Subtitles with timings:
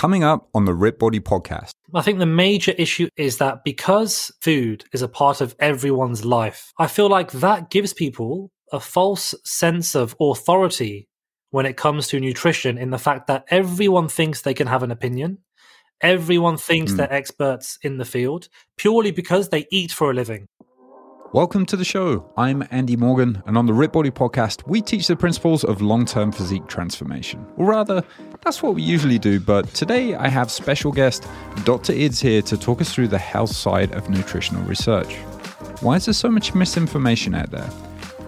[0.00, 1.72] Coming up on the RippedBody podcast.
[1.94, 6.72] I think the major issue is that because food is a part of everyone's life,
[6.78, 11.06] I feel like that gives people a false sense of authority
[11.50, 14.90] when it comes to nutrition in the fact that everyone thinks they can have an
[14.90, 15.36] opinion.
[16.00, 16.96] Everyone thinks mm.
[16.96, 18.48] they're experts in the field
[18.78, 20.46] purely because they eat for a living.
[21.32, 22.28] Welcome to the show.
[22.36, 26.32] I'm Andy Morgan, and on the RippedBody podcast, we teach the principles of long term
[26.32, 27.46] physique transformation.
[27.56, 28.02] Or rather,
[28.42, 31.28] that's what we usually do, but today I have special guest
[31.62, 31.92] Dr.
[31.92, 35.14] Idz here to talk us through the health side of nutritional research.
[35.82, 37.68] Why is there so much misinformation out there?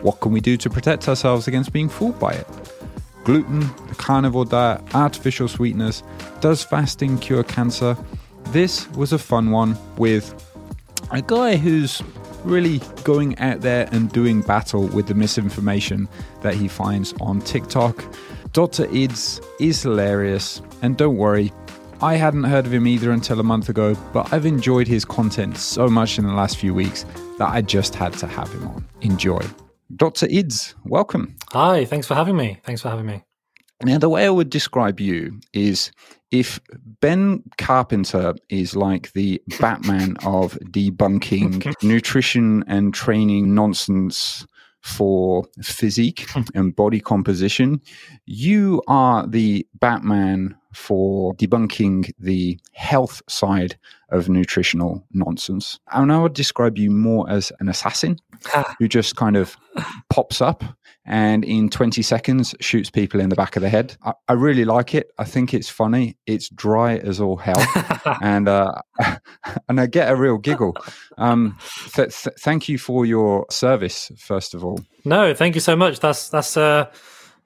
[0.02, 2.46] What can we do to protect ourselves against being fooled by it?
[3.24, 6.04] Gluten, the carnivore diet, artificial sweeteners,
[6.40, 7.96] does fasting cure cancer?
[8.50, 10.32] This was a fun one with
[11.10, 12.00] a guy who's
[12.44, 16.08] really going out there and doing battle with the misinformation
[16.40, 18.04] that he finds on TikTok.
[18.52, 18.86] Dr.
[18.86, 21.52] Idz is hilarious, and don't worry,
[22.02, 25.56] I hadn't heard of him either until a month ago, but I've enjoyed his content
[25.56, 27.06] so much in the last few weeks
[27.38, 28.84] that I just had to have him on.
[29.02, 29.40] Enjoy.
[29.94, 30.26] Dr.
[30.26, 31.36] Idz, welcome.
[31.52, 32.58] Hi, thanks for having me.
[32.64, 33.22] Thanks for having me.
[33.84, 35.92] Now, the way I would describe you is
[36.32, 36.58] if
[37.00, 44.46] Ben Carpenter is like the Batman of debunking nutrition and training nonsense
[44.80, 46.42] for physique hmm.
[46.54, 47.80] and body composition,
[48.26, 53.78] you are the Batman for debunking the health side
[54.10, 55.78] of nutritional nonsense.
[55.92, 58.18] And I would describe you more as an assassin
[58.54, 58.74] ah.
[58.78, 59.56] who just kind of
[60.08, 60.64] pops up
[61.04, 63.96] and in 20 seconds shoots people in the back of the head.
[64.04, 65.10] I, I really like it.
[65.18, 66.16] I think it's funny.
[66.26, 67.64] It's dry as all hell,
[68.22, 68.80] and uh,
[69.68, 70.76] and I get a real giggle.
[71.18, 71.58] Um,
[71.94, 74.80] th- th- thank you for your service, first of all.
[75.04, 76.00] No, thank you so much.
[76.00, 76.90] That's that's uh,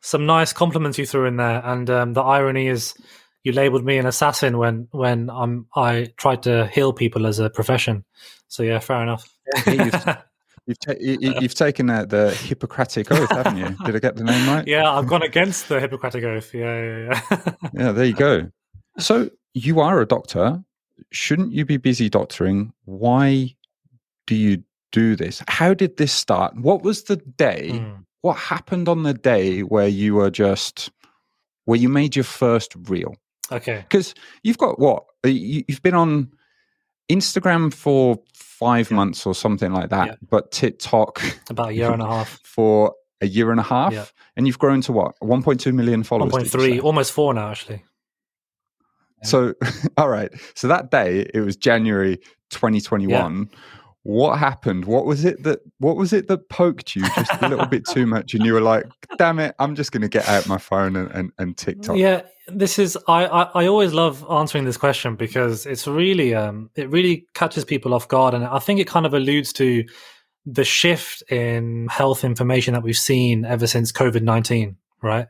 [0.01, 2.95] some nice compliments you threw in there, and um, the irony is.
[3.43, 7.49] You labeled me an assassin when when I'm I tried to heal people as a
[7.49, 8.05] profession.
[8.49, 9.33] So yeah, fair enough.
[10.67, 13.77] You've, ta- you, have taken uh, the Hippocratic Oath, haven't you?
[13.85, 14.67] Did I get the name right?
[14.67, 16.53] Yeah, I've gone against the Hippocratic Oath.
[16.53, 17.53] Yeah, yeah, yeah.
[17.73, 18.51] yeah, there you go.
[18.99, 20.63] So you are a doctor.
[21.13, 22.73] Shouldn't you be busy doctoring?
[22.85, 23.55] Why
[24.27, 25.41] do you do this?
[25.47, 26.57] How did this start?
[26.57, 27.71] What was the day?
[27.73, 28.05] Mm.
[28.23, 30.91] What happened on the day where you were just,
[31.67, 33.15] where you made your first reel?
[33.53, 33.85] Okay.
[33.89, 35.05] Because you've got what?
[35.23, 36.33] You've been on
[37.09, 38.19] Instagram for
[38.59, 38.97] five yeah.
[38.97, 40.15] months or something like that, yeah.
[40.31, 44.05] but TikTok about a year and a half for a year and a half, yeah.
[44.37, 46.33] and you've grown to what 1.2 million followers.
[46.33, 47.83] 1.3, almost four now, actually.
[49.23, 49.55] So,
[49.97, 50.31] all right.
[50.55, 52.17] So that day, it was January
[52.51, 53.51] 2021
[54.07, 54.85] what happened?
[54.85, 58.07] What was it that what was it that poked you just a little bit too
[58.07, 58.35] much?
[58.35, 58.87] And you were like
[59.19, 61.97] damn it i'm just going to get out my phone and, and, and tiktok.
[61.97, 66.71] Yeah this is I, I, I always love answering this question because it's really um
[66.77, 68.35] it really catches people off guard.
[68.35, 69.85] And i think it kind of alludes to
[70.45, 75.27] the shift in health information that we've seen ever since covid-19 right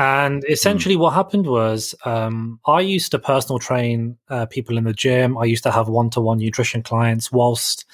[0.00, 1.00] and essentially, mm.
[1.00, 5.36] what happened was um, I used to personal train uh, people in the gym.
[5.36, 7.84] I used to have one to one nutrition clients whilst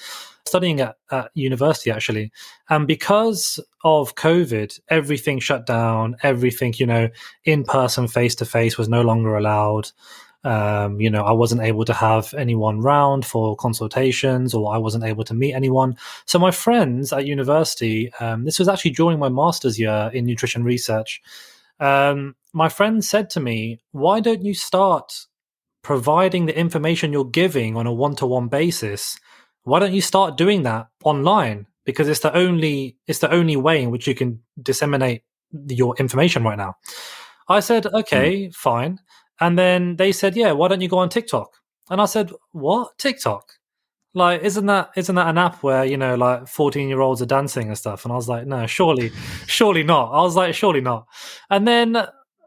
[0.47, 2.31] studying at, at, university, actually.
[2.71, 7.09] And because of COVID, everything shut down, everything, you know,
[7.45, 9.91] in person, face to face was no longer allowed.
[10.45, 15.03] Um, you know, I wasn't able to have anyone round for consultations or I wasn't
[15.03, 15.97] able to meet anyone.
[16.27, 20.63] So my friends at university, um, this was actually during my master's year in nutrition
[20.63, 21.21] research
[21.81, 25.13] um, my friend said to me, "Why don't you start
[25.83, 29.19] providing the information you're giving on a one-to-one basis?
[29.63, 31.67] Why don't you start doing that online?
[31.85, 35.23] Because it's the only it's the only way in which you can disseminate
[35.69, 36.75] your information right now."
[37.49, 38.55] I said, "Okay, mm.
[38.55, 39.01] fine."
[39.41, 41.51] And then they said, "Yeah, why don't you go on TikTok?"
[41.91, 43.56] And I said, "What TikTok?"
[44.17, 47.27] Like isn't that isn't that an app where you know like 14 year olds are
[47.27, 48.05] dancing and stuff?
[48.05, 49.13] And i was like no surely
[49.47, 50.11] surely not.
[50.11, 51.07] I was like surely not.
[51.51, 51.99] And then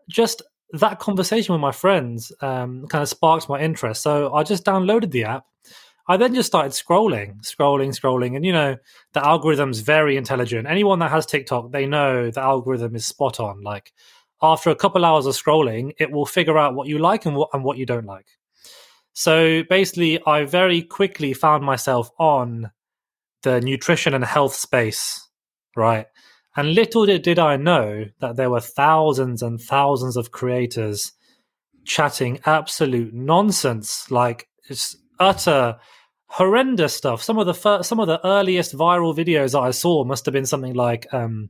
[0.10, 0.42] just
[0.72, 4.02] that conversation with my friends um, kind of sparked my interest.
[4.02, 5.46] So i just downloaded the app.
[6.08, 8.36] I then just started scrolling scrolling scrolling.
[8.36, 8.76] And you know
[9.14, 10.68] the algorithm's very intelligent.
[10.68, 13.62] Anyone that has tiktok they know the algorithm is spot on.
[13.62, 13.94] Like
[14.42, 17.50] after a couple hours of scrolling it will figure out what you like and what
[17.54, 18.26] and what you don't like
[19.14, 22.72] so basically, I very quickly found myself on
[23.44, 25.28] the nutrition and health space,
[25.76, 26.08] right?
[26.56, 31.14] And little did I know that there were thousands and thousands of creators
[31.86, 35.78] chatting absolute nonsense, like it's utter
[36.30, 37.24] horrendous stuff.
[37.24, 40.34] Some of the first, some of the earliest viral videos that I saw must have
[40.34, 41.50] been something like, um,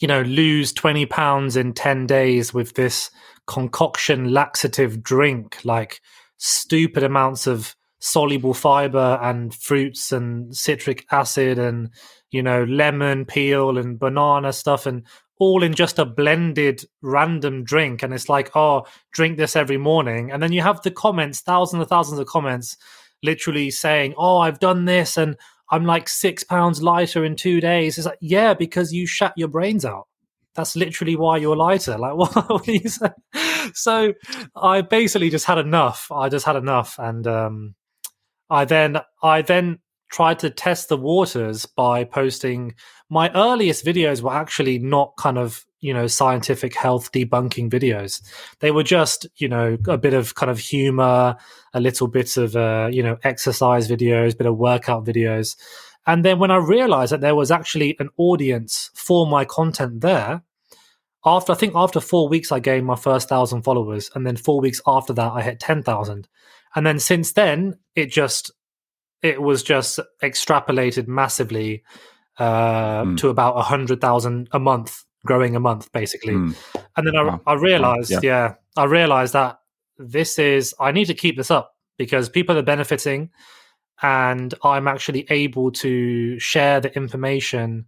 [0.00, 3.10] you know, lose twenty pounds in ten days with this
[3.48, 6.00] concoction laxative drink, like
[6.36, 11.90] stupid amounts of soluble fiber and fruits and citric acid and
[12.30, 15.02] you know lemon peel and banana stuff and
[15.40, 18.02] all in just a blended random drink.
[18.02, 20.30] And it's like oh drink this every morning.
[20.30, 22.76] And then you have the comments thousands and thousands of comments
[23.24, 25.36] literally saying oh i've done this and
[25.70, 27.98] i'm like six pounds lighter in two days.
[27.98, 30.06] It's like yeah because you shut your brains out
[30.58, 31.96] that's literally why you're lighter.
[31.96, 33.12] Like what, are you saying?
[33.74, 34.12] so
[34.56, 36.10] i basically just had enough.
[36.12, 36.96] I just had enough.
[36.98, 37.74] And um
[38.50, 39.78] I then I then
[40.10, 42.74] tried to test the waters by posting
[43.10, 48.20] my earliest videos were actually not kind of you know scientific health debunking videos.
[48.58, 51.36] They were just you know a bit of kind of humor
[51.72, 55.56] a little bit of uh, you know exercise videos bit of workout videos.
[56.06, 60.42] And then when i realized that there was actually an audience for my content there
[61.24, 64.60] after i think after four weeks i gained my first thousand followers and then four
[64.60, 66.28] weeks after that i hit 10000
[66.74, 68.52] and then since then it just
[69.22, 71.82] it was just extrapolated massively
[72.38, 73.16] uh, mm.
[73.16, 76.34] to about a hundred thousand a month, growing a month basically.
[76.34, 76.56] Mm.
[76.96, 77.40] And then I, wow.
[77.46, 78.20] I realized, wow.
[78.22, 78.46] yeah.
[78.46, 79.58] yeah, I realized that
[79.98, 83.30] this is I need to keep this up because people are benefiting,
[84.02, 87.86] and I'm actually able to share the information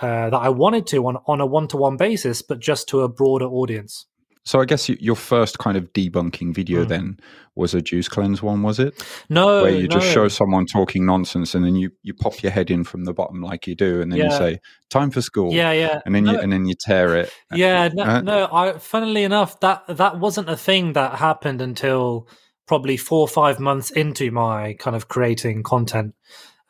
[0.00, 3.02] uh, that I wanted to on on a one to one basis, but just to
[3.02, 4.06] a broader audience.
[4.46, 6.88] So I guess your first kind of debunking video mm.
[6.88, 7.18] then
[7.54, 9.02] was a juice cleanse one, was it?
[9.30, 9.98] No, where you no.
[9.98, 13.14] just show someone talking nonsense, and then you you pop your head in from the
[13.14, 14.24] bottom like you do, and then yeah.
[14.26, 14.60] you say
[14.90, 16.32] "time for school." Yeah, yeah, and then no.
[16.32, 17.32] you and then you tear it.
[17.54, 18.48] Yeah, no, uh, no.
[18.52, 22.28] I funnily enough that that wasn't a thing that happened until
[22.66, 26.14] probably four or five months into my kind of creating content.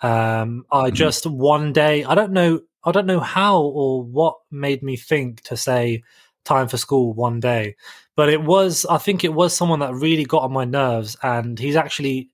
[0.01, 0.95] Um, I mm-hmm.
[0.95, 5.43] just one day, I don't know, I don't know how or what made me think
[5.43, 6.03] to say
[6.45, 7.77] time for school one day.
[8.17, 11.17] But it was, I think it was someone that really got on my nerves.
[11.23, 12.31] And he's actually,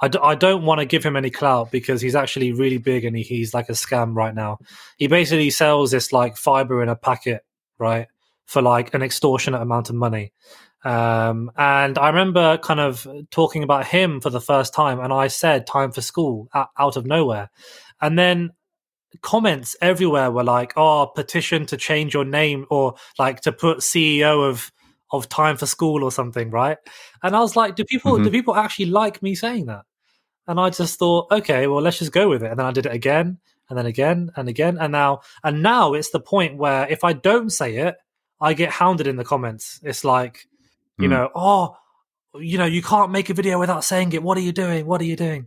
[0.00, 3.04] I d- I don't want to give him any clout because he's actually really big
[3.04, 4.58] and he, he's like a scam right now.
[4.96, 7.44] He basically sells this like fiber in a packet,
[7.78, 8.08] right?
[8.46, 10.32] For like an extortionate amount of money.
[10.84, 15.28] Um, and I remember kind of talking about him for the first time, and I
[15.28, 17.50] said time for school out of nowhere.
[18.00, 18.50] And then
[19.20, 24.48] comments everywhere were like, "Oh, petition to change your name," or like to put CEO
[24.48, 24.72] of
[25.12, 26.78] of Time for School or something, right?
[27.22, 28.24] And I was like, "Do people mm-hmm.
[28.24, 29.84] do people actually like me saying that?"
[30.46, 32.50] And I just thought, okay, well, let's just go with it.
[32.50, 33.38] And then I did it again,
[33.68, 37.12] and then again, and again, and now and now it's the point where if I
[37.12, 37.96] don't say it,
[38.40, 39.80] I get hounded in the comments.
[39.82, 40.46] It's like,
[40.98, 41.10] you mm.
[41.10, 41.76] know, oh,
[42.34, 44.22] you know, you can't make a video without saying it.
[44.22, 44.86] What are you doing?
[44.86, 45.46] What are you doing?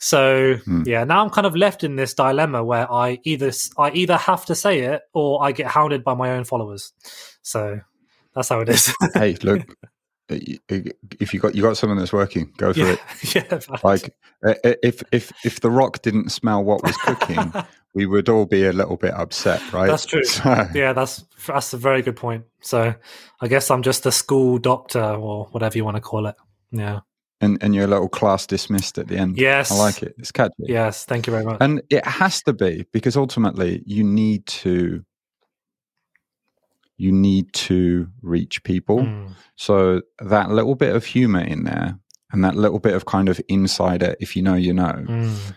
[0.00, 0.86] So mm.
[0.86, 4.46] yeah, now I'm kind of left in this dilemma where I either I either have
[4.46, 6.92] to say it or I get hounded by my own followers.
[7.42, 7.80] So
[8.34, 8.94] that's how it is.
[9.14, 9.60] hey, look,
[10.30, 13.34] if you got you got someone that's working, go for yeah, it.
[13.34, 14.14] Yeah, like
[14.64, 17.52] if if if the Rock didn't smell what was cooking,
[17.92, 19.86] we would all be a little bit upset, right?
[19.86, 20.24] That's true.
[20.24, 22.46] So, yeah, that's that's a very good point.
[22.62, 22.94] So
[23.42, 26.36] I guess I'm just a school doctor or whatever you want to call it.
[26.72, 27.00] Yeah
[27.40, 29.38] and and your little class dismissed at the end.
[29.38, 30.14] Yes, I like it.
[30.18, 30.54] It's catchy.
[30.58, 31.58] Yes, thank you very much.
[31.60, 35.04] And it has to be because ultimately you need to
[36.96, 38.98] you need to reach people.
[38.98, 39.30] Mm.
[39.56, 41.98] So that little bit of humor in there
[42.30, 45.52] and that little bit of kind of insider, if you know, you know, mm.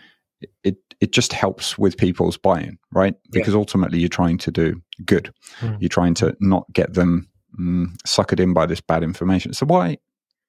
[0.62, 3.14] it it just helps with people's buy-in, right?
[3.30, 3.58] Because yeah.
[3.58, 5.32] ultimately you're trying to do good.
[5.60, 5.76] Mm.
[5.80, 7.28] You're trying to not get them
[7.60, 9.52] mm, suckered in by this bad information.
[9.52, 9.98] So why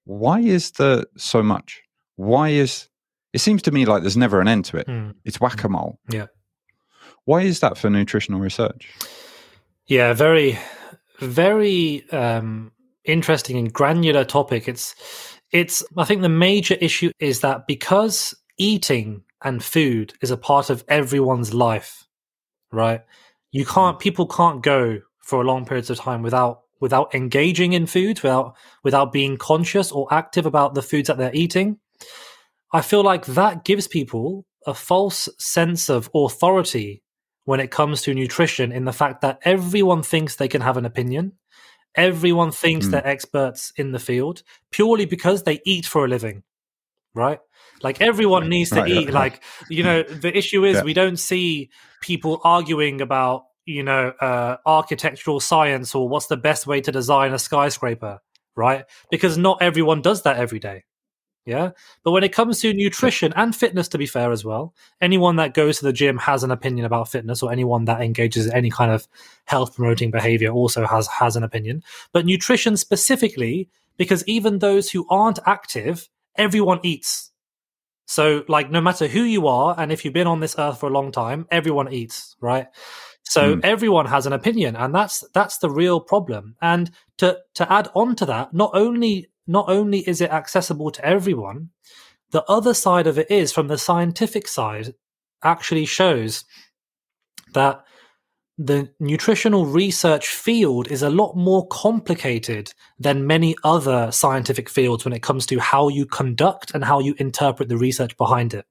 [0.05, 1.81] why is there so much?
[2.15, 2.87] Why is
[3.35, 4.87] it seems to me like there's never an end to it.
[4.87, 5.13] Mm.
[5.25, 5.99] It's whack a mole.
[6.09, 6.27] Yeah.
[7.25, 8.87] Why is that for nutritional research?
[9.87, 10.57] Yeah, very,
[11.19, 12.71] very um,
[13.03, 14.69] interesting and granular topic.
[14.69, 14.95] It's,
[15.51, 15.83] it's.
[15.97, 20.85] I think the major issue is that because eating and food is a part of
[20.87, 22.07] everyone's life,
[22.71, 23.01] right?
[23.51, 23.99] You can't.
[23.99, 28.55] People can't go for a long periods of time without without engaging in food, without
[28.83, 31.79] without being conscious or active about the foods that they're eating.
[32.71, 37.01] I feel like that gives people a false sense of authority
[37.45, 40.85] when it comes to nutrition in the fact that everyone thinks they can have an
[40.85, 41.31] opinion.
[41.95, 42.91] Everyone thinks mm.
[42.91, 46.43] they're experts in the field purely because they eat for a living,
[47.15, 47.39] right?
[47.81, 49.09] Like everyone needs to right, eat.
[49.09, 50.83] Like, you know, the issue is yeah.
[50.83, 56.67] we don't see people arguing about you know, uh, architectural science or what's the best
[56.67, 58.19] way to design a skyscraper,
[58.55, 58.85] right?
[59.09, 60.83] Because not everyone does that every day,
[61.45, 61.71] Yeah.
[62.03, 65.53] But when it comes to nutrition and fitness, to be fair as well, anyone that
[65.53, 68.71] goes to the gym has an opinion about fitness, or anyone that engages in any
[68.71, 69.07] kind of
[69.45, 71.83] health promoting behavior also has has an opinion.
[72.13, 77.31] But nutrition specifically, because even those who aren't active, everyone eats.
[78.07, 80.87] So, like, no matter who you are, and if you've been on this earth for
[80.87, 82.67] a long time, everyone eats, right?
[83.27, 83.59] So mm.
[83.63, 86.55] everyone has an opinion, and that's that's the real problem.
[86.61, 91.05] And to to add on to that, not only not only is it accessible to
[91.05, 91.69] everyone,
[92.31, 94.93] the other side of it is from the scientific side
[95.43, 96.45] actually shows
[97.53, 97.83] that
[98.57, 105.13] the nutritional research field is a lot more complicated than many other scientific fields when
[105.13, 108.65] it comes to how you conduct and how you interpret the research behind it.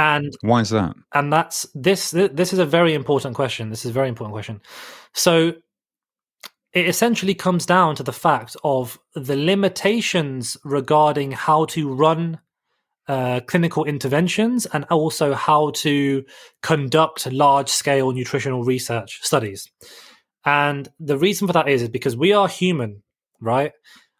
[0.00, 0.96] And why is that?
[1.12, 3.68] And that's this this is a very important question.
[3.68, 4.62] This is a very important question.
[5.12, 5.52] So
[6.72, 12.40] it essentially comes down to the fact of the limitations regarding how to run
[13.08, 16.24] uh, clinical interventions and also how to
[16.62, 19.70] conduct large scale nutritional research studies.
[20.46, 23.02] And the reason for that is, is because we are human,
[23.38, 23.72] right?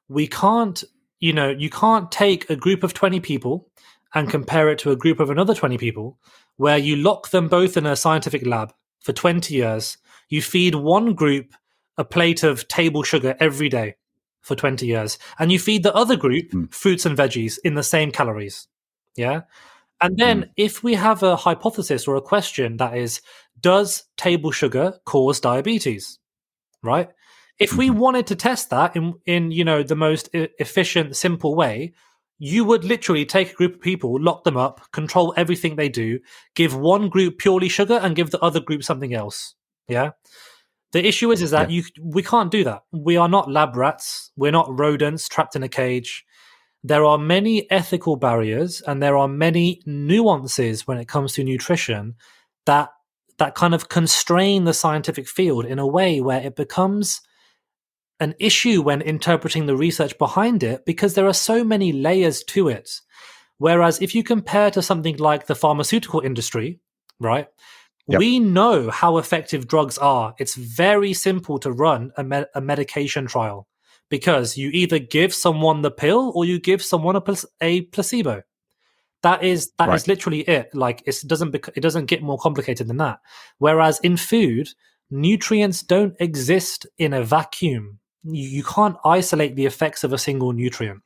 [0.09, 0.85] We can't,
[1.21, 3.71] you know, you can't take a group of 20 people
[4.15, 6.19] and compare it to a group of another 20 people
[6.57, 9.99] where you lock them both in a scientific lab for 20 years.
[10.29, 11.55] You feed one group
[12.01, 13.95] a plate of table sugar every day
[14.41, 16.73] for 20 years and you feed the other group mm.
[16.73, 18.69] fruits and veggies in the same calories
[19.17, 19.43] yeah
[20.01, 20.51] and then mm.
[20.57, 23.21] if we have a hypothesis or a question that is
[23.61, 26.19] does table sugar cause diabetes
[26.83, 27.11] right
[27.59, 27.99] if we mm-hmm.
[27.99, 31.93] wanted to test that in in you know the most efficient simple way
[32.43, 36.19] you would literally take a group of people lock them up control everything they do
[36.57, 39.55] give one group purely sugar and give the other group something else
[39.87, 40.11] yeah
[40.93, 41.83] the issue is, is that yeah.
[41.83, 42.83] you we can't do that.
[42.93, 44.31] We are not lab rats.
[44.37, 46.25] We're not rodents trapped in a cage.
[46.83, 52.15] There are many ethical barriers and there are many nuances when it comes to nutrition
[52.67, 52.91] that
[53.39, 57.21] that kind of constrain the scientific field in a way where it becomes
[58.21, 62.69] an issue when interpreting the research behind it because there are so many layers to
[62.69, 62.91] it.
[63.59, 66.81] Whereas if you compare to something like the pharmaceutical industry,
[67.19, 67.49] right?
[68.09, 68.19] Yep.
[68.19, 70.35] We know how effective drugs are.
[70.39, 73.69] It's very simple to run a, me- a medication trial
[74.09, 77.23] because you either give someone the pill or you give someone a,
[77.61, 78.43] a placebo.
[79.23, 79.95] That is that right.
[79.95, 80.75] is literally it.
[80.75, 83.21] Like it doesn't bec- it doesn't get more complicated than that.
[83.59, 84.71] Whereas in food,
[85.11, 88.00] nutrients don't exist in a vacuum.
[88.25, 91.03] You, you can't isolate the effects of a single nutrient.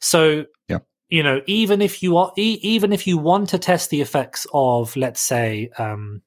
[0.00, 0.78] So yeah.
[1.08, 4.46] you know, even if you are e- even if you want to test the effects
[4.52, 6.22] of, let's say, um,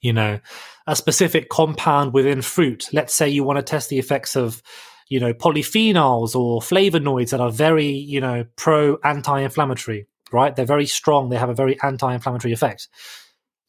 [0.00, 0.40] you know,
[0.86, 2.88] a specific compound within fruit.
[2.92, 4.62] Let's say you want to test the effects of,
[5.08, 10.54] you know, polyphenols or flavonoids that are very, you know, pro anti inflammatory, right?
[10.54, 11.28] They're very strong.
[11.28, 12.88] They have a very anti inflammatory effect.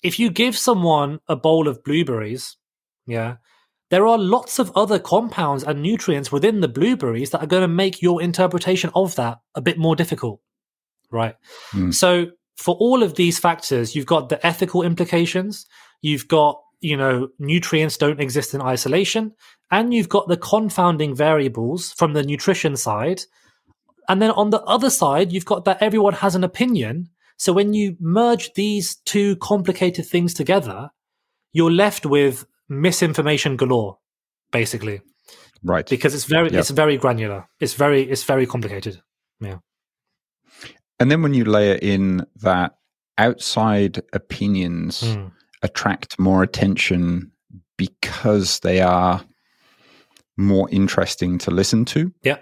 [0.04, 2.58] If you give someone a bowl of blueberries,
[3.06, 3.38] yeah,
[3.92, 7.68] there are lots of other compounds and nutrients within the blueberries that are going to
[7.68, 10.42] make your interpretation of that a bit more difficult,
[11.12, 11.36] right?
[11.72, 11.94] Mm.
[11.94, 15.66] So, for all of these factors, you've got the ethical implications,
[16.02, 19.34] You've got, you know, nutrients don't exist in isolation,
[19.70, 23.22] and you've got the confounding variables from the nutrition side.
[24.10, 27.10] And then on the other side, you've got that everyone has an opinion.
[27.38, 30.90] So when you merge these two complicated things together,
[31.54, 33.98] you're left with misinformation galore,
[34.52, 35.02] basically.
[35.64, 35.88] Right.
[35.88, 37.48] Because it's very it's very granular.
[37.60, 39.02] It's very it's very complicated.
[39.40, 39.58] Yeah.
[41.00, 42.76] And then when you layer in that
[43.18, 47.32] outside opinions mm attract more attention
[47.78, 49.24] because they are
[50.38, 52.12] more interesting to listen to.
[52.24, 52.38] Yeah.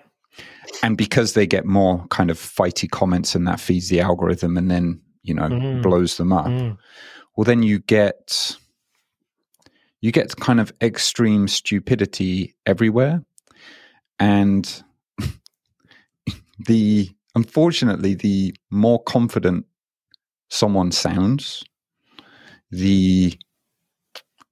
[0.83, 4.69] And because they get more kind of fighty comments and that feeds the algorithm and
[4.69, 5.81] then, you know, mm.
[5.81, 6.45] blows them up.
[6.45, 6.77] Mm.
[7.35, 8.55] Well, then you get
[10.01, 13.23] you get kind of extreme stupidity everywhere.
[14.19, 14.83] And
[16.65, 19.65] the unfortunately, the more confident
[20.49, 21.63] someone sounds,
[22.71, 23.37] the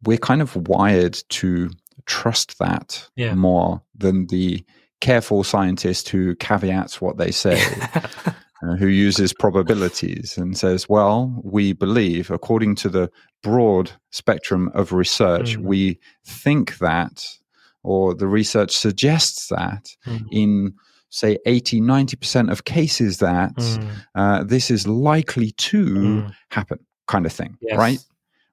[0.03, 1.69] we're kind of wired to
[2.05, 3.33] trust that yeah.
[3.33, 4.63] more than the
[5.01, 7.61] careful scientist who caveats what they say,
[8.63, 13.11] uh, who uses probabilities and says, well, we believe, according to the
[13.43, 15.63] broad spectrum of research, mm.
[15.63, 17.25] we think that,
[17.83, 20.25] or the research suggests that mm.
[20.31, 20.73] in
[21.09, 23.89] say 80 90% of cases that mm.
[24.15, 26.33] uh, this is likely to mm.
[26.51, 27.77] happen kind of thing, yes.
[27.77, 27.99] right?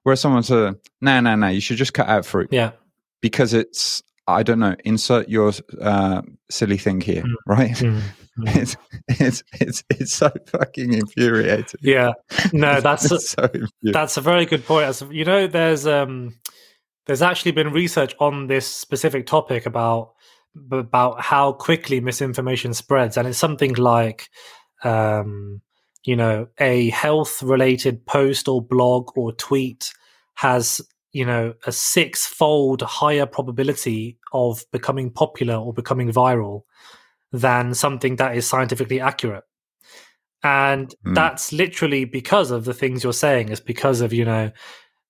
[0.03, 2.71] Where someone says, "No, no, no, you should just cut out fruit." Yeah,
[3.21, 4.75] because it's I don't know.
[4.85, 5.51] Insert your
[5.81, 7.33] uh, silly thing here, Mm.
[7.47, 7.71] right?
[7.71, 8.01] Mm, mm.
[8.61, 8.75] It's
[9.07, 11.79] it's it's it's so fucking infuriating.
[11.81, 12.11] yeah,
[12.51, 13.49] no, that's It's so.
[13.83, 14.87] That's a very good point.
[14.87, 16.35] As you know, there's um,
[17.05, 20.13] there's actually been research on this specific topic about
[20.71, 24.27] about how quickly misinformation spreads, and it's something like,
[24.83, 25.61] um,
[26.03, 29.93] you know, a health related post or blog or tweet
[30.35, 30.81] has
[31.15, 36.63] you know a six fold higher probability of becoming popular or becoming viral
[37.31, 39.45] than something that is scientifically accurate.
[40.43, 41.13] And Hmm.
[41.13, 43.47] that's literally because of the things you're saying.
[43.47, 44.51] It's because of you know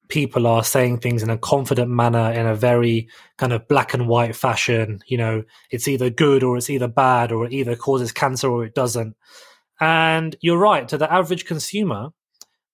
[0.07, 3.09] people are saying things in a confident manner in a very
[3.39, 4.99] kind of black and white fashion.
[5.07, 8.63] You know it's either good or it's either bad or it either causes cancer or
[8.63, 9.15] it doesn't.
[9.79, 12.11] And you're right to the average consumer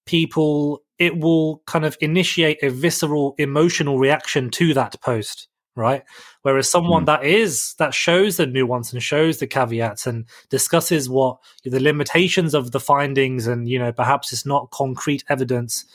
[0.05, 6.03] people it will kind of initiate a visceral emotional reaction to that post right?
[6.41, 7.05] Whereas someone Hmm.
[7.05, 12.53] that is that shows the nuance and shows the caveats and discusses what the limitations
[12.53, 15.85] of the findings and you know perhaps it's not concrete evidence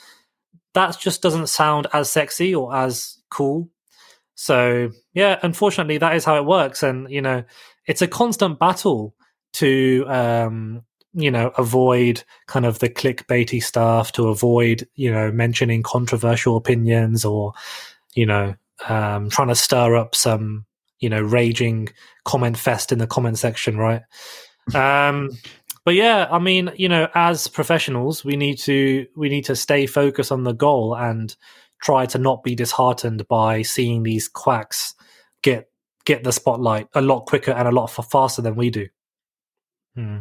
[0.73, 3.69] that just doesn't sound as sexy or as cool.
[4.35, 6.81] So yeah unfortunately that is how it works.
[6.83, 7.43] And you know
[7.85, 9.13] it's a constant battle
[9.53, 10.83] to um
[11.13, 17.23] you know avoid kind of the clickbaity stuff to avoid you know mentioning controversial opinions
[17.23, 17.53] or
[18.13, 18.55] you know
[18.87, 20.65] um trying to stir up some
[20.99, 21.87] you know raging
[22.25, 24.01] comment fest in the comment section right
[24.75, 25.29] um
[25.85, 29.85] but yeah i mean you know as professionals we need to we need to stay
[29.85, 31.35] focused on the goal and
[31.81, 34.93] try to not be disheartened by seeing these quacks
[35.41, 35.69] get
[36.05, 38.87] get the spotlight a lot quicker and a lot faster than we do
[39.97, 40.19] Hmm.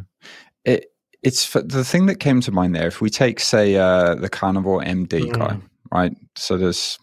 [0.67, 0.87] It
[1.23, 2.87] it's the thing that came to mind there.
[2.87, 5.63] If we take, say, uh, the carnivore MD guy, Mm.
[5.91, 6.13] right?
[6.37, 6.99] So there's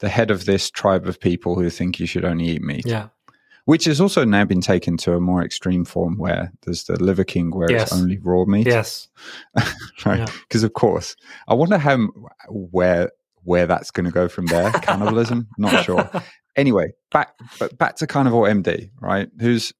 [0.00, 3.08] the head of this tribe of people who think you should only eat meat, yeah
[3.66, 7.24] which has also now been taken to a more extreme form where there's the Liver
[7.24, 7.84] King, where Yes.
[7.84, 9.08] it's only raw meat, yes
[10.04, 10.18] right?
[10.18, 10.26] Yeah.
[10.46, 11.16] Because of course,
[11.48, 11.96] I wonder how
[12.50, 13.10] where
[13.44, 14.70] where that's going to go from there.
[14.82, 16.10] Cannibalism, not sure.
[16.56, 19.30] Anyway, back but back to carnivore MD, right?
[19.40, 19.72] Who's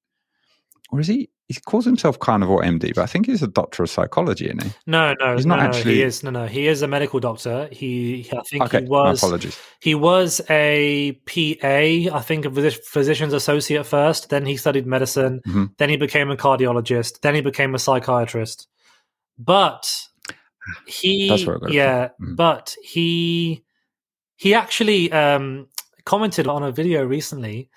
[0.90, 1.28] or is he?
[1.48, 4.70] He calls himself carnivore MD, but I think he's a doctor of psychology, isn't he?
[4.86, 7.68] no no He's not no, actually- he is no no he is a medical doctor
[7.70, 9.58] he i think Okay, he my was apologies.
[9.80, 15.76] he was a pa i think a physician's associate first then he studied medicine Mhm.
[15.76, 18.66] then he became a cardiologist then he became a psychiatrist
[19.38, 19.86] but
[20.86, 21.76] he That's where I got it from.
[21.76, 22.36] yeah Mhm.
[22.36, 23.64] but he
[24.36, 25.68] he actually um
[26.06, 27.68] commented on a video recently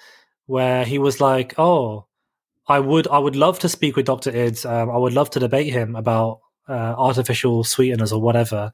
[0.45, 2.06] where he was like oh
[2.67, 5.39] i would i would love to speak with dr idz um, i would love to
[5.39, 8.71] debate him about uh, artificial sweeteners or whatever.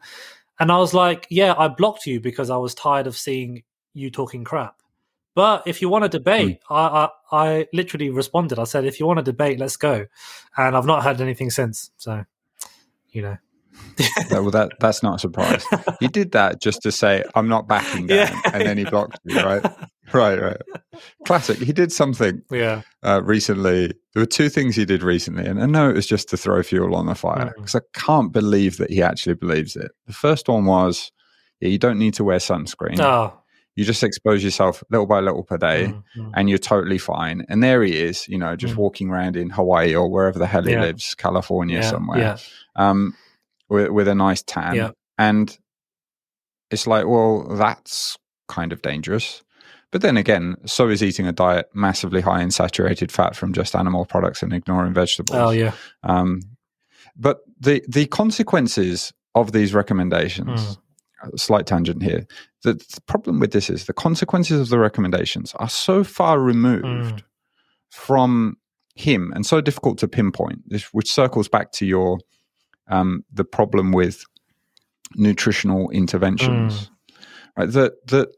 [0.59, 4.09] And i was like yeah i blocked you because i was tired of seeing you
[4.09, 4.75] talking crap.
[5.35, 8.59] But if you want to debate I, I i literally responded.
[8.59, 10.05] I said if you want to debate let's go.
[10.57, 12.25] And i've not heard anything since so
[13.11, 13.37] you know
[14.31, 15.65] well, that that's not a surprise.
[15.99, 18.41] He did that just to say, "I'm not backing down," Yeah.
[18.53, 19.35] and then he blocked me.
[19.41, 19.63] Right,
[20.13, 20.61] right, right.
[21.25, 21.57] Classic.
[21.57, 23.87] He did something yeah uh, recently.
[24.13, 26.61] There were two things he did recently, and I know it was just to throw
[26.63, 27.55] fuel on the fire Mm.
[27.57, 29.91] because I can't believe that he actually believes it.
[30.07, 31.11] The first one was,
[31.59, 32.99] yeah, you don't need to wear sunscreen.
[32.99, 33.33] oh
[33.75, 35.87] You just expose yourself little by little per day.
[35.87, 36.31] mm, mm.
[36.35, 37.43] And you're totally fine.
[37.49, 38.77] And there he is, you know, just Mm.
[38.77, 40.81] walking around in Hawaii or wherever the hell he Yeah.
[40.81, 42.37] lives, California yeah, somewhere, yeah
[42.75, 43.15] um,
[43.69, 44.75] with, with a nice tan.
[44.75, 44.91] Yeah.
[45.17, 45.55] And
[46.71, 49.43] it's like, well, that's kind of dangerous.
[49.91, 53.75] But then again, so is eating a diet massively high in saturated fat from just
[53.75, 55.37] animal products and ignoring vegetables.
[55.37, 56.41] oh yeah Um,
[57.15, 60.79] but the the consequences of these recommendations,
[61.31, 62.25] a slight tangent here.
[62.63, 66.85] The, the problem with this is the consequences of the recommendations are so far removed
[66.85, 67.21] Mm.
[67.91, 68.57] from
[68.95, 70.59] him and so difficult to pinpoint.
[70.67, 72.17] This, which circles back to your
[72.87, 74.23] um, the problem with
[75.15, 76.89] nutritional interventions,
[77.57, 77.69] right?
[77.71, 78.29] That that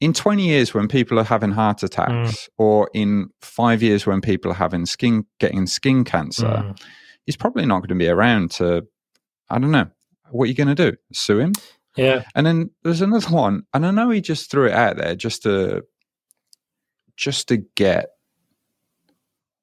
[0.00, 4.50] in 20 years when people are having heart attacks or in five years when people
[4.50, 6.80] are having skin getting skin cancer Mm.
[7.24, 8.86] he's probably not going to be around to
[9.48, 9.86] i don't know
[10.30, 11.52] what are you going to do sue him
[11.96, 15.14] yeah and then there's another one and i know he just threw it out there
[15.16, 15.82] just to
[17.16, 18.10] just to get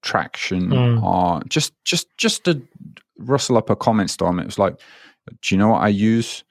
[0.01, 1.03] traction Mm.
[1.03, 2.61] or just just just to
[3.17, 4.79] rustle up a comment storm it was like
[5.41, 6.43] do you know what i use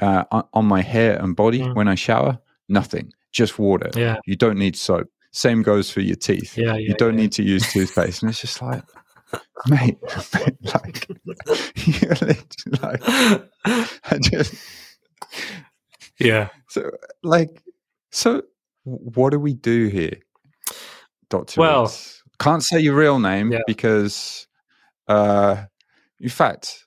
[0.00, 1.74] uh, on, my hair and body Mm.
[1.74, 6.16] when i shower nothing just water yeah you don't need soap same goes for your
[6.16, 7.20] teeth yeah yeah you don't yeah.
[7.22, 8.82] need to use toothpaste and it's just like
[9.68, 9.98] mate
[10.74, 11.06] like
[12.82, 13.02] like
[14.04, 14.54] I just
[16.18, 16.90] yeah so
[17.22, 17.62] like
[18.10, 18.42] so
[18.84, 20.16] what do we do here
[21.28, 21.60] Doctor.
[21.60, 21.92] Well-
[22.40, 23.60] can't say your real name Yeah.
[23.66, 24.46] because,
[25.08, 25.64] uh,
[26.20, 26.86] in fact,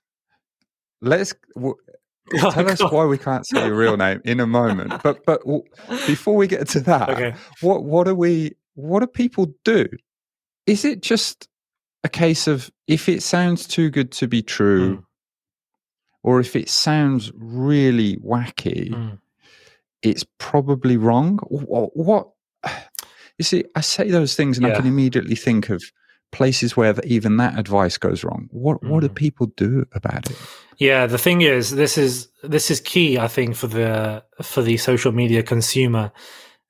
[1.02, 1.76] let's w-
[2.42, 5.04] Oh, tell us why we can't say your real name in a moment.
[5.04, 5.64] But but w-
[6.08, 7.34] before we get to that, Okay.
[7.62, 9.88] what what do we what do people do?
[10.66, 11.48] Is it just
[12.06, 15.04] a case of if it sounds too good to be true, Mm,
[16.24, 19.20] or if it sounds really wacky, mm.
[20.02, 21.40] it's probably wrong.
[21.50, 22.30] What, what
[23.38, 25.84] you see, I say those things and I can immediately think of
[26.34, 28.50] places where even that advice goes wrong.
[28.52, 29.16] What what do Mm.
[29.16, 30.42] people do about it?
[30.78, 33.18] Yeah, the thing is, this is this is key.
[33.18, 36.12] I think for the for the social media consumer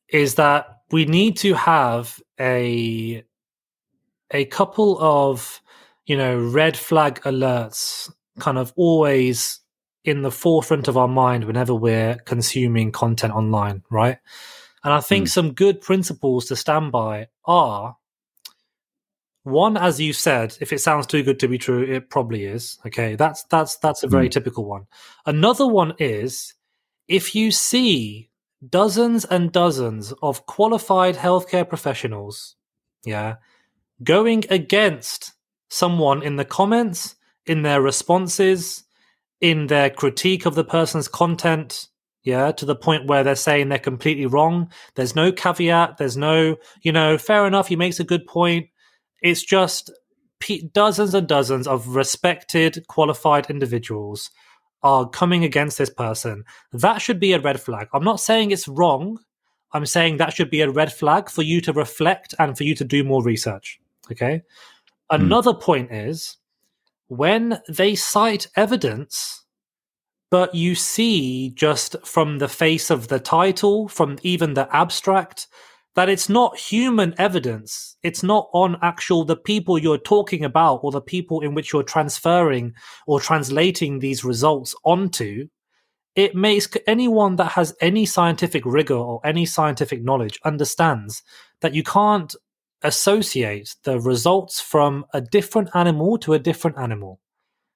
[0.10, 3.23] is that we need to have a
[4.32, 5.62] a couple of
[6.06, 9.60] you know red flag alerts kind of always
[10.04, 14.17] in the forefront of our mind whenever we're consuming content online, right?
[14.84, 15.32] And I think Hmm.
[15.32, 17.95] some good principles to stand by are
[19.43, 22.79] one, as you said, if it sounds too good to be true, it probably is.
[22.86, 24.32] Okay, that's that's that's a very hmm.
[24.32, 24.88] typical one.
[25.25, 26.53] Another one is
[27.08, 28.29] if you see
[28.67, 32.56] dozens and dozens of qualified healthcare professionals,
[33.06, 33.36] yeah,
[34.03, 35.34] going against
[35.69, 38.84] someone in the comments, in their responses,
[39.41, 41.89] in their critique of the person's content,
[42.23, 44.71] yeah, to the point where they're saying they're completely wrong.
[44.95, 45.97] There's no caveat.
[45.97, 47.67] There's no, you know, fair enough.
[47.67, 48.67] He makes a good point.
[49.23, 49.89] It's just
[50.39, 54.29] pe- dozens and dozens of respected, qualified individuals
[54.83, 56.43] are coming against this person.
[56.73, 57.88] That should be a red flag.
[57.93, 59.17] I'm not saying it's wrong.
[59.71, 62.75] I'm saying that should be a red flag for you to reflect and for you
[62.75, 63.79] to do more research.
[64.12, 64.43] Okay.
[65.09, 65.21] Hmm.
[65.23, 66.38] Another point is
[67.07, 69.43] when they cite evidence,
[70.29, 75.47] but you see just from the face of the title, from even the abstract,
[75.95, 77.97] that it's not human evidence.
[78.01, 81.84] It's not on actual the people you're talking about or the people in which you're
[81.84, 82.73] transferring
[83.06, 85.47] or translating these results onto.
[86.15, 91.23] It makes anyone that has any scientific rigor or any scientific knowledge understands
[91.62, 92.36] that you can't
[92.82, 97.19] associate the results from a different animal to a different animal.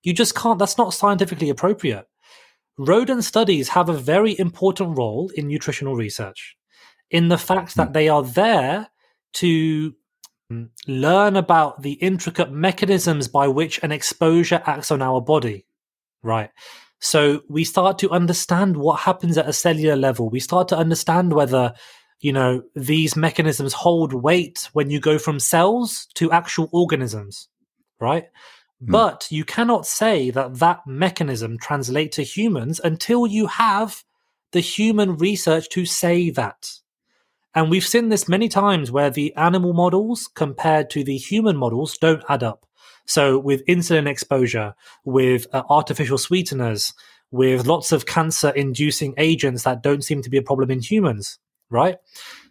[0.04, 2.06] You just can't, that's not scientifically appropriate.
[2.78, 6.57] Rodent studies have a very important role in nutritional research
[7.10, 8.88] in the fact that they are there
[9.34, 9.94] to
[10.52, 15.66] mm, learn about the intricate mechanisms by which an exposure acts on our body.
[16.24, 16.50] Right.
[17.00, 20.30] So we start to understand what happens at a cellular level.
[20.30, 21.74] We start to understand whether,
[22.20, 27.48] you know, these mechanisms hold weight when you go from cells to actual organisms.
[28.00, 28.26] Right.
[28.84, 28.92] Hmm.
[28.92, 34.04] But you cannot say that that mechanism translates to humans until you have
[34.52, 36.72] the human research to say that.
[37.58, 41.98] And we've seen this many times where the animal models compared to the human models
[41.98, 42.68] don't add up.
[43.08, 46.94] So with insulin exposure, with uh, artificial sweeteners,
[47.32, 51.40] with lots of cancer inducing agents that don't seem to be a problem in humans,
[51.72, 51.98] right?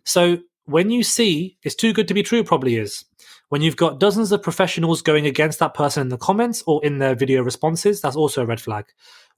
[0.03, 3.05] So when you see it's too good to be true, probably is.
[3.49, 6.99] When you've got dozens of professionals going against that person in the comments or in
[6.99, 8.87] their video responses, that's also a red flag.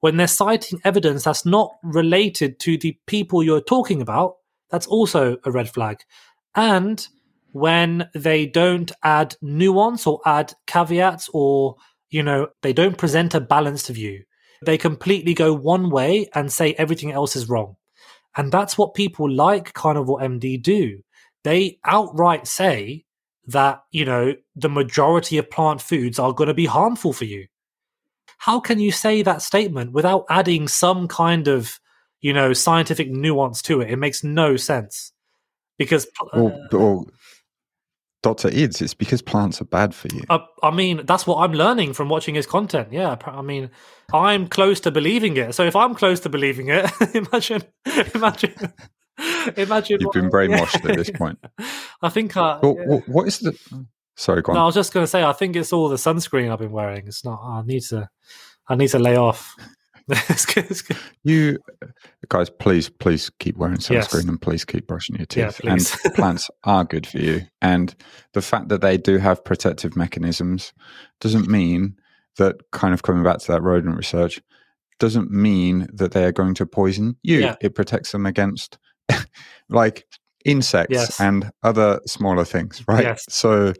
[0.00, 4.37] When they're citing evidence that's not related to the people you're talking about,
[4.70, 6.00] that's also a red flag.
[6.54, 7.06] And
[7.52, 11.76] when they don't add nuance or add caveats or,
[12.10, 14.24] you know, they don't present a balanced view.
[14.62, 17.76] They completely go one way and say everything else is wrong.
[18.36, 21.00] And that's what people like Carnivore MD do.
[21.44, 23.04] They outright say
[23.46, 27.46] that, you know, the majority of plant foods are going to be harmful for you.
[28.38, 31.80] How can you say that statement without adding some kind of,
[32.20, 33.90] you know, scientific nuance to it?
[33.90, 35.12] It makes no sense.
[35.78, 37.06] Because Or, or
[38.22, 38.48] Dr.
[38.50, 40.22] Idz, it's because plants are bad for you.
[40.28, 42.88] Uh, I mean, that's what I'm learning from watching his content.
[42.90, 43.70] Yeah, I mean,
[44.12, 45.54] I'm close to believing it.
[45.54, 47.62] So if I'm close to believing it, imagine,
[48.14, 48.54] imagine,
[49.56, 49.98] imagine.
[50.00, 51.38] You've been brainwashed at this point.
[52.02, 52.36] I think.
[52.36, 53.00] Uh, Well, yeah.
[53.06, 53.56] what is the.
[54.16, 54.56] Sorry, go on.
[54.56, 55.22] No, I was just going to say.
[55.22, 57.06] I think it's all the sunscreen I've been wearing.
[57.06, 57.40] It's not.
[57.40, 58.08] I need to.
[58.66, 59.54] I need to lay off.
[60.28, 60.96] It's good, it's good.
[61.24, 61.58] You
[62.28, 64.14] guys, please, please keep wearing sunscreen Yes.
[64.24, 65.60] and please keep brushing your Yeah, teeth.
[65.64, 67.42] and plants are good for you.
[67.60, 67.94] And
[68.32, 70.72] the fact that they do have protective mechanisms
[71.20, 71.96] doesn't mean
[72.38, 74.40] that, kind of coming back to that rodent research,
[74.98, 77.40] doesn't mean that they are going to poison you.
[77.40, 77.56] Yeah.
[77.60, 78.78] It protects them against
[79.68, 80.06] like
[80.44, 81.20] insects Yes.
[81.20, 83.04] and other smaller things, right?
[83.04, 83.24] Yes.
[83.28, 83.74] So,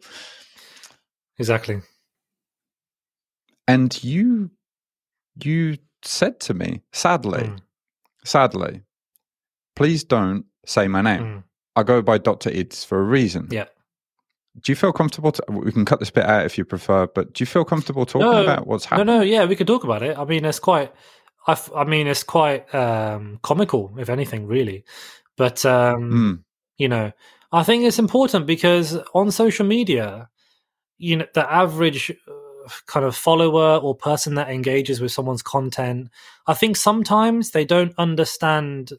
[1.38, 1.80] Exactly.
[3.66, 4.50] and you,
[5.42, 7.58] you said to me, sadly, Mm,
[8.24, 8.82] sadly,
[9.76, 11.22] please don't say my name.
[11.22, 11.42] mm.
[11.76, 12.50] I go by Dr.
[12.50, 13.48] Idz for a reason.
[13.50, 13.66] Yeah.
[14.60, 15.30] do you feel comfortable?
[15.30, 18.04] To, we can cut this bit out if you prefer, but do you feel comfortable
[18.06, 19.06] talking No, about what's happening?
[19.06, 20.18] No, no, yeah, we could talk about it.
[20.18, 20.92] I mean, it's quite.
[21.46, 24.84] I, f- I mean, it's quite um, comical, if anything, really.
[25.36, 26.42] But um, Mm,
[26.76, 27.12] you know,
[27.52, 30.28] I think it's important because on social media,
[30.98, 32.12] you know, the average
[32.86, 36.10] kind of follower or person that engages with someone's content,
[36.46, 38.92] I think sometimes they don't understand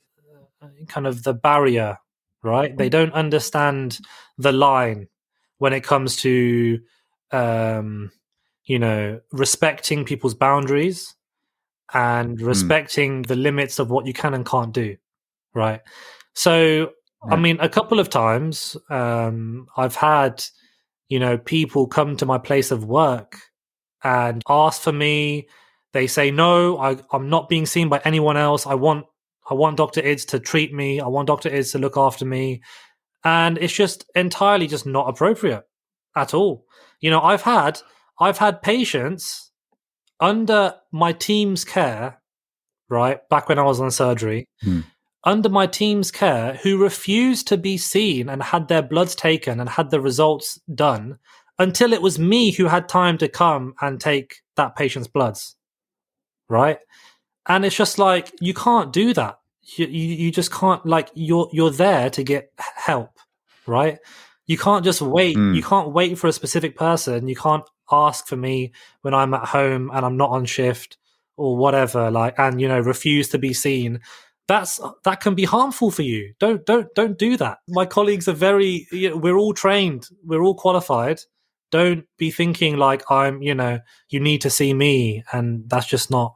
[0.62, 1.97] uh, kind of the barrier,
[2.43, 2.75] right?
[2.77, 3.99] They don't understand
[4.38, 5.08] the line
[5.58, 6.79] when it comes to,
[7.32, 8.12] um,
[8.65, 11.15] you know, respecting people's boundaries
[11.93, 14.95] and respecting the limits of what you can and can't do,
[15.53, 15.82] right?
[16.34, 16.91] So,
[17.29, 20.43] I mean, a couple of times um, I've had,
[21.10, 23.38] you know, people come to my place of work
[24.03, 25.47] and ask for me.
[25.93, 28.67] They say, "No, I, I'm not being seen by anyone else.
[28.67, 29.05] I want,
[29.49, 30.99] I want Doctor Idz to treat me.
[31.01, 32.62] I want Doctor Idz to look after me,"
[33.23, 35.63] and it's just entirely just not appropriate
[36.15, 36.65] at all.
[37.01, 37.81] You know, I've had,
[38.19, 39.51] I've had patients
[40.19, 42.21] under my team's care,
[42.89, 44.81] right back when I was on surgery Hmm.
[45.23, 49.69] under my team's care who refused to be seen and had their bloods taken and
[49.69, 51.19] had the results done
[51.60, 55.56] until it was me who had time to come and take that patient's bloods
[56.50, 56.80] right?
[57.48, 59.39] And it's just like you can't do that.
[59.78, 63.12] You, you, you just can't like you're you're there to get help
[63.65, 64.00] right?
[64.48, 65.38] You can't just wait.
[65.38, 65.56] Mm.
[65.56, 67.28] you can't wait for a specific person.
[67.28, 71.00] You can't ask for me when i'm at home and i'm not on shift
[71.38, 74.02] or whatever like and you know refuse to be seen.
[74.48, 76.34] That's that can be harmful for you.
[76.39, 77.60] Don't don't don't do that.
[77.67, 80.08] My colleagues are very you know, we're all trained.
[80.26, 81.22] We're all qualified
[81.71, 83.79] don't be thinking like i'm you know
[84.10, 86.36] you need to see me and that's just not.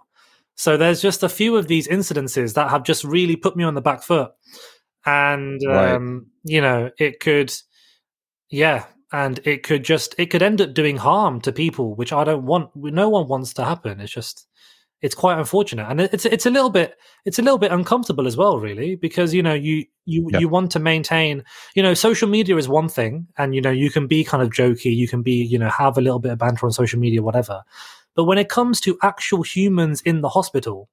[0.56, 3.74] So there's just a few of these incidences that have just really put me on
[3.74, 4.32] the back foot.
[5.06, 5.96] And Right.
[5.96, 7.52] um you know it could
[8.50, 12.24] yeah and it could just it could end up doing harm to people which i
[12.24, 14.00] don't want no one wants to happen.
[14.00, 14.48] It's just
[15.04, 15.86] it's quite unfortunate.
[15.90, 19.34] And it's it's a little bit it's a little bit uncomfortable as well really because
[19.34, 20.40] you know you you Yeah.
[20.40, 21.44] you want to maintain
[21.76, 24.50] you know social media is one thing and you know you can be kind of
[24.50, 27.22] jokey you can be you know have a little bit of banter on social media
[27.22, 27.62] whatever.
[28.16, 30.90] But when it comes to actual humans in the hospital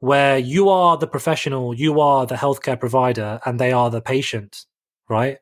[0.00, 4.64] where you are the professional you are the healthcare provider and they are the patient
[5.10, 5.38] right?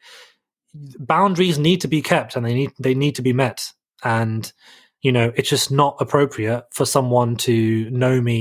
[0.98, 3.72] Boundaries need to be kept and they need they need to be met.
[4.04, 4.52] And
[5.06, 7.56] you know it's just not appropriate for someone to
[8.02, 8.40] know me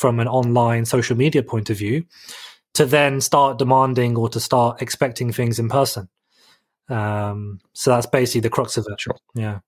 [0.00, 2.04] from an online social media point of view
[2.78, 6.04] to then start demanding or to start expecting things in person
[6.98, 9.16] um so that's basically the crux of it Sure.
[9.34, 9.58] yeah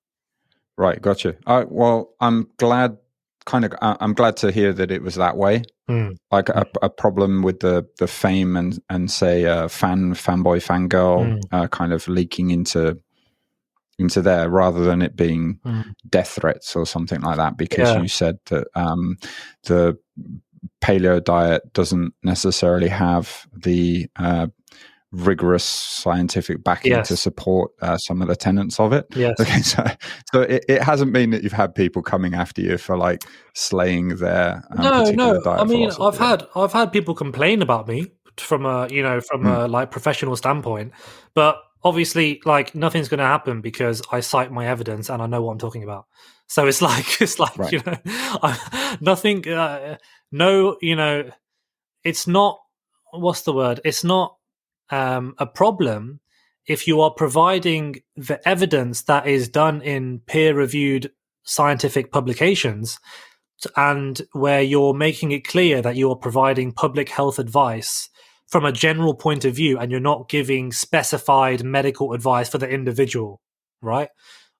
[0.78, 1.30] Right, gotcha.
[1.46, 2.98] Uh, well, I'm glad.
[3.46, 5.62] Kind of, I'm glad to hear that it was that way.
[5.88, 6.16] Mm.
[6.30, 11.20] Like a, a problem with the the fame and and say uh, fan fanboy fangirl
[11.24, 11.40] Mm.
[11.52, 12.98] uh, kind of leaking into
[13.98, 15.84] into there rather than it being Mm.
[16.10, 17.56] death threats or something like that.
[17.56, 18.02] Because Yeah.
[18.02, 19.16] you said that um,
[19.64, 19.96] the
[20.80, 24.46] paleo diet doesn't necessarily have the uh,
[25.12, 27.08] rigorous scientific backing Yes.
[27.08, 29.06] to support uh, some of the tenets of it.
[29.14, 29.84] yes Okay, so
[30.32, 33.22] so it, it hasn't been that you've had people coming after you for like
[33.54, 37.88] slaying their um, no no diet i mean i've had i've had people complain about
[37.88, 38.06] me
[38.36, 39.64] from a you know from Mm.
[39.64, 40.92] a like professional standpoint
[41.34, 45.40] but obviously like nothing's going to happen because i cite my evidence and i know
[45.42, 46.06] what i'm talking about
[46.48, 47.72] so it's like it's like Right.
[47.72, 49.96] you know I, nothing uh,
[50.32, 51.30] no you know
[52.04, 52.58] it's not
[53.12, 54.36] what's the word it's not
[54.90, 56.20] um a problem
[56.66, 61.12] if you are providing the evidence that is done in peer reviewed
[61.44, 62.98] scientific publications
[63.76, 68.10] and where you're making it clear that you are providing public health advice
[68.46, 72.68] from a general point of view and you're not giving specified medical advice for the
[72.68, 73.40] individual,
[73.82, 74.08] right?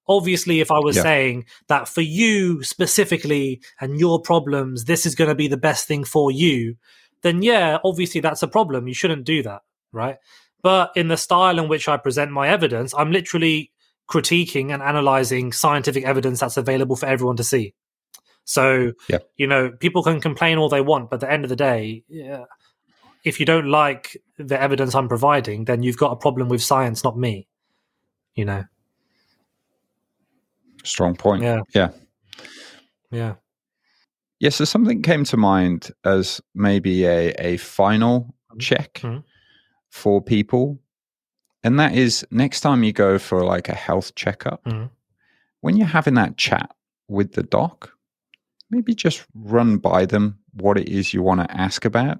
[0.08, 1.02] Obviously, if I was Yeah.
[1.02, 5.86] saying that for you specifically and your problems, this is going to be the best
[5.86, 6.76] thing for you,
[7.22, 8.86] then yeah, obviously that's a problem.
[8.88, 10.16] You shouldn't do that, right?
[10.62, 13.72] But in the style in which I present my evidence, I'm literally
[14.08, 17.74] critiquing and analyzing scientific evidence that's available for everyone to see.
[18.44, 19.18] So, Yeah.
[19.36, 22.04] you know, people can complain all they want, but at the end of the day,
[22.08, 22.44] yeah,
[23.26, 27.02] if you don't like the evidence I'm providing, then you've got a problem with science,
[27.04, 27.48] not me.
[28.34, 28.64] You know,
[30.84, 31.42] Strong point.
[31.42, 31.60] Yeah.
[31.74, 31.88] yeah.
[33.10, 33.34] yeah,
[34.38, 39.24] Yeah, so something came to mind as maybe a, a final check Mhm.
[39.90, 40.78] for people.
[41.64, 44.90] And that is next time you go for like a health checkup, Mhm.
[45.62, 46.70] when you're having that chat
[47.08, 47.90] with the doc,
[48.70, 52.18] maybe just run by them what it is you want to ask about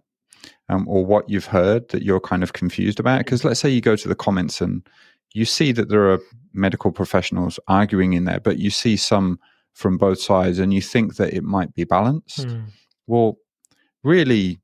[0.68, 3.18] um, or what you've heard that you're kind of confused about.
[3.18, 4.86] Because let's say you go to the comments and
[5.34, 6.20] you see that there are
[6.52, 9.38] medical professionals arguing in there, but you see some
[9.72, 12.46] from both sides and you think that it might be balanced.
[12.46, 12.70] Mm.
[13.06, 13.36] Well,
[14.02, 14.58] really,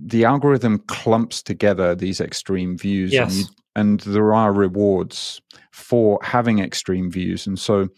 [0.00, 3.44] the algorithm clumps together these extreme views and, you,
[3.76, 7.46] and there are rewards for having extreme views.
[7.46, 7.88] And so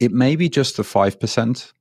[0.00, 1.72] it may be just the 5%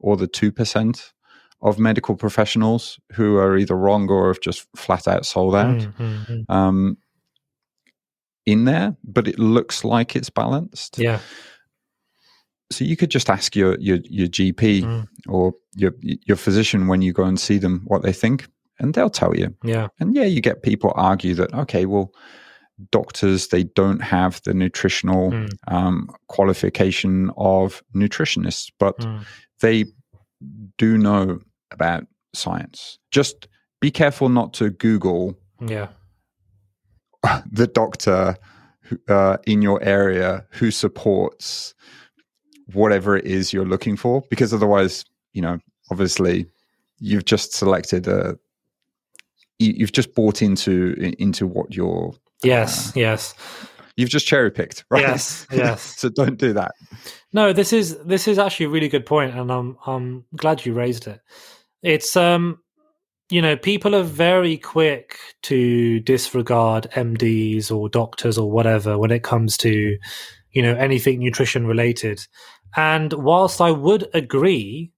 [0.00, 1.12] or the 2%
[1.62, 5.94] of medical professionals who are either wrong or have just flat out sold out Mm,
[5.94, 6.50] mm, mm.
[6.54, 6.96] um,
[8.46, 10.98] in there, but it looks like it's balanced.
[10.98, 11.20] Yeah.
[12.72, 15.06] So you could just ask your your, your GP Mm.
[15.28, 18.48] or your your physician when you go and see them what they think,
[18.80, 19.54] and they'll tell you.
[19.62, 19.88] Yeah.
[20.00, 22.10] And yeah, you get people argue that okay, well,
[22.90, 25.48] doctors they don't have the nutritional Mm.
[25.68, 29.24] um, qualification of nutritionists, but Mm.
[29.60, 29.84] they
[30.78, 31.38] do know
[31.72, 32.04] about
[32.34, 32.98] science.
[33.10, 33.48] Just
[33.80, 35.88] be careful not to Google Yeah.
[37.50, 38.36] the doctor
[39.08, 41.74] uh, in your area who supports
[42.72, 45.58] whatever it is you're looking for, because otherwise, you know,
[45.90, 46.46] obviously,
[46.98, 48.38] you've just selected a.
[49.58, 52.12] you- You've just bought into into what you're.
[52.42, 52.92] Yes.
[52.96, 53.34] yes.
[53.96, 55.02] You've just cherry picked, right?
[55.02, 55.46] Yes.
[55.52, 55.82] Yes.
[55.98, 56.72] so don't do that.
[57.32, 60.74] No, this is this is actually a really good point, and I'm I'm glad you
[60.74, 61.20] raised it.
[61.82, 62.58] It's um,
[63.30, 69.22] you know, people are very quick to disregard MDs or doctors or whatever when it
[69.22, 69.96] comes to,
[70.50, 72.26] you know, anything nutrition related.
[72.76, 74.92] And whilst I would agree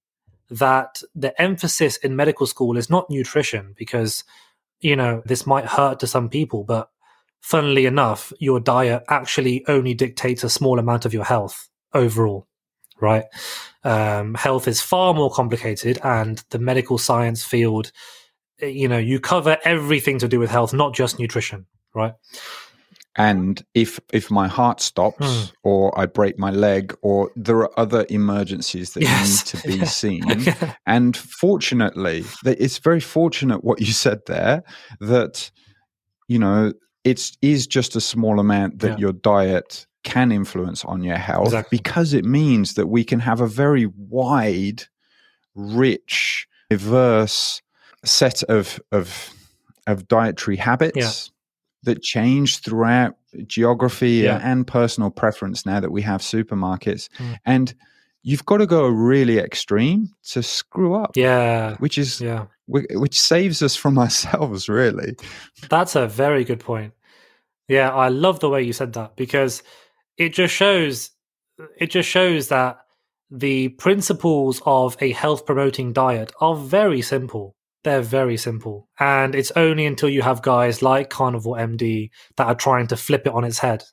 [0.51, 4.25] that the emphasis in medical school is not nutrition, because
[4.81, 6.91] you know this might hurt to some people, but
[7.41, 12.47] funnily enough, your diet actually only dictates a small amount of your health overall,
[13.01, 13.25] right?
[13.83, 17.93] Um, health is far more complicated, and the medical science field,
[18.61, 22.15] eh, you know, you cover everything to do with health, not just nutrition, right?
[23.17, 25.55] And if if my heart stops Hmm.
[25.63, 29.55] or I break my leg or there are other emergencies that Yes.
[29.55, 30.47] need to be seen,
[30.87, 34.63] And fortunately, it's very fortunate what you said there
[35.01, 35.51] that
[36.27, 36.73] you know
[37.05, 38.97] it's is just a small amount that Yeah.
[38.99, 41.79] your diet can influence on your health Exactly.
[41.79, 44.85] because it means that we can have a very wide,
[45.55, 47.63] rich, diverse
[48.05, 49.31] set of of
[49.87, 51.31] of dietary habits
[51.83, 54.41] that change throughout geography Yeah.
[54.43, 57.37] and personal preference now that we have supermarkets Mm.
[57.45, 57.75] and
[58.23, 62.47] you've got to go really extreme to screw up yeah, which is yeah.
[62.67, 65.17] which saves us from ourselves really
[65.69, 66.93] That's a very good point.
[67.69, 69.63] Yeah, I love the way you said that because
[70.17, 71.11] it just shows
[71.79, 72.79] it just shows that
[73.31, 77.55] the principles of a health promoting diet are very simple.
[77.85, 78.89] They're very simple.
[78.99, 83.27] And it's only until you have guys like Carnivore MD that are trying to flip
[83.27, 83.85] it on its head.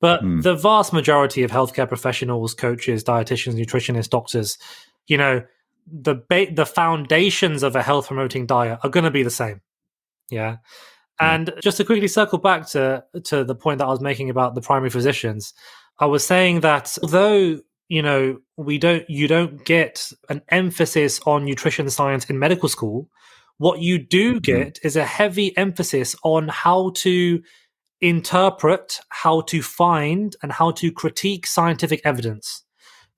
[0.00, 0.40] But Hmm.
[0.40, 4.58] the vast majority of healthcare professionals, coaches, dietitians, nutritionists, doctors,
[5.06, 5.42] you know,
[5.86, 9.60] the ba- the foundations of a health promoting diet are going to be the same.
[10.30, 10.56] Yeah.
[11.20, 14.54] And just to quickly circle back to to the point that I was making about
[14.54, 15.54] the primary physicians,
[15.98, 21.44] I was saying that although you know we don't you don't get an emphasis on
[21.44, 23.08] nutrition science in medical school,
[23.58, 24.38] what you do mm-hmm.
[24.38, 27.42] get is a heavy emphasis on how to
[28.00, 32.64] interpret, how to find, and how to critique scientific evidence.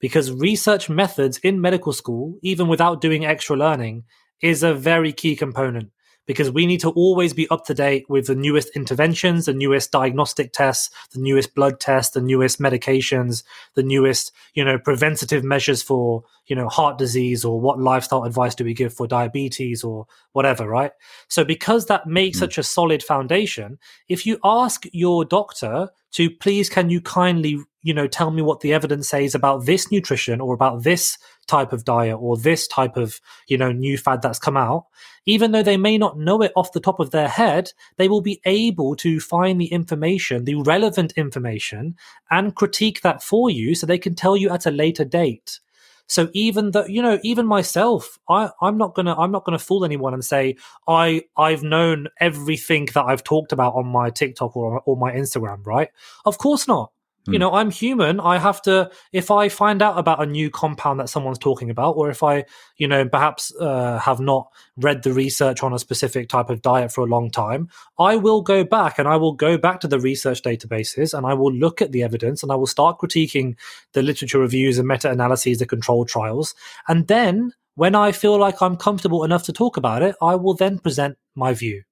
[0.01, 4.05] Because research methods in medical school, even without doing extra learning,
[4.43, 5.91] is a very key component
[6.27, 9.91] because we need to always be up to date with the newest interventions, the newest
[9.91, 13.43] diagnostic tests, the newest blood tests, the newest medications,
[13.75, 18.55] the newest, you know, preventative measures for, you know, heart disease or what lifestyle advice
[18.55, 20.93] do we give for diabetes or whatever, right?
[21.29, 22.45] So because that makes hmm.
[22.45, 27.93] such a solid foundation, if you ask your doctor to please can you kindly, you
[27.95, 31.85] know, tell me what the evidence says about this nutrition or about this type of
[31.85, 34.87] diet or this type of, you know, new fad that's come out,
[35.27, 38.23] even though they may not know it off the top of their head, they will
[38.23, 41.95] be able to find the information, the relevant information,
[42.31, 45.61] and critique that for you so they can tell you at a later date.
[46.07, 49.85] So even though you know, even myself, I, I'm not gonna I'm not gonna fool
[49.85, 50.57] anyone and say
[50.89, 55.67] I I've known everything that I've talked about on my TikTok or or my Instagram,
[55.67, 55.89] right?
[56.25, 56.93] Of course not.
[57.27, 57.41] You Hmm.
[57.41, 58.21] know, I'm human.
[58.21, 61.93] I have to, if I find out about a new compound that someone's talking about,
[61.97, 62.45] or if I,
[62.77, 66.93] you know, perhaps uh, have not read the research on a specific type of diet
[66.93, 69.99] for a long time, I will go back and I will go back to the
[69.99, 73.57] research databases and I will look at the evidence and I will start critiquing
[73.95, 76.55] the literature reviews and meta analyses, the control trials.
[76.89, 80.55] And then when I feel like I'm comfortable enough to talk about it, I will
[80.55, 81.85] then present my view,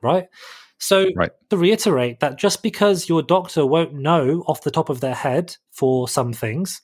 [0.00, 0.28] right?
[0.78, 1.30] So, Right.
[1.50, 5.56] to reiterate that just because your doctor won't know off the top of their head
[5.70, 6.82] for some things,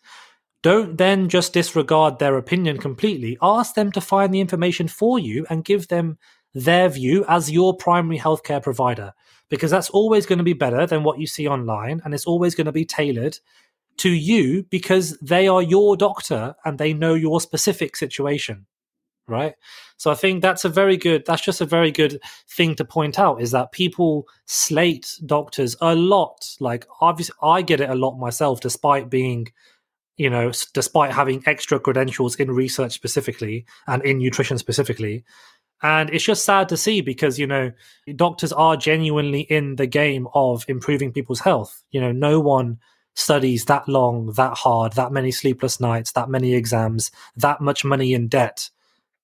[0.62, 3.36] don't then just disregard their opinion completely.
[3.43, 6.18] Ask them to find the information for you and give them
[6.55, 9.12] their view as your primary healthcare provider,
[9.49, 12.55] because that's always going to be better than what you see online and it's always
[12.55, 13.38] going to be tailored
[13.99, 18.66] to you because they are your doctor and they know your specific situation
[19.29, 19.55] right?
[19.97, 23.18] So i think that's a very good that's just a very good thing to point
[23.18, 26.57] out is that people slate doctors a lot.
[26.61, 29.49] Like obviously i get it a lot myself despite being
[30.16, 35.25] you know despite having extra credentials in research specifically and in nutrition specifically.
[35.85, 37.73] And it's just sad to see because you know
[38.16, 41.83] doctors are genuinely in the game of improving people's health.
[41.91, 42.79] You know no one
[43.14, 48.14] studies that long that hard that many sleepless nights that many exams that much money
[48.14, 48.70] in debt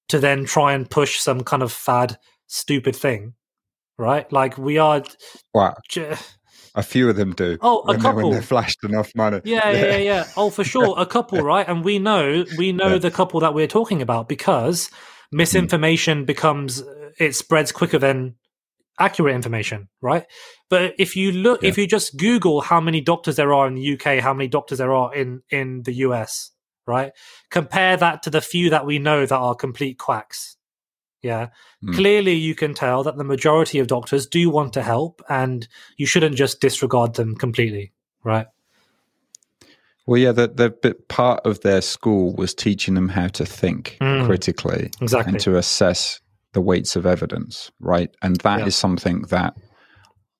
[0.08, 3.34] to then try and push some kind of fad stupid thing
[3.98, 5.02] right like we are
[5.54, 5.74] Wow.
[5.88, 6.16] j-
[6.74, 7.58] A few of them do.
[7.60, 8.22] Oh, a when they- couple.
[8.22, 9.40] when they're flashed enough money.
[9.44, 10.24] Yeah, yeah, yeah, yeah.
[10.36, 11.66] Oh, for sure, a couple, right?
[11.68, 12.98] And we know we know Yeah.
[12.98, 14.88] the couple that we're talking about because
[15.30, 15.38] hmm.
[15.38, 16.82] misinformation becomes
[17.18, 18.36] it spreads quicker than
[19.00, 20.24] accurate information, right?
[20.70, 23.92] But if you look, if you just Google how many doctors there are in the
[23.94, 26.52] UK, how many doctors there are in in the US,
[26.88, 27.12] right?
[27.50, 30.56] Compare that to the few that we know that are complete quacks.
[31.22, 31.48] Yeah.
[31.82, 31.94] Hmm.
[31.94, 35.66] Clearly, you can tell that the majority of doctors do want to help, and
[35.96, 37.92] you shouldn't just disregard them completely,
[38.24, 38.46] right?
[40.06, 44.24] Well, yeah, the, the part of their school was teaching them how to think Mm.
[44.24, 45.32] critically Exactly.
[45.32, 46.20] and to assess
[46.54, 48.10] the weights of evidence, right?
[48.22, 48.80] And that is Yeah.
[48.80, 49.54] something that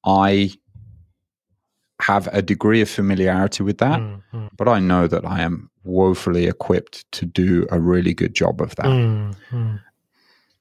[0.05, 0.53] I
[2.01, 5.69] have a degree of familiarity with that, Mm, mm, but I know that I am
[5.85, 9.81] woefully equipped to do a really good job of that mm, mm,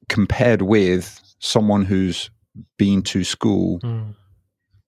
[0.09, 2.29] compared with someone who's
[2.77, 4.15] been to school mm.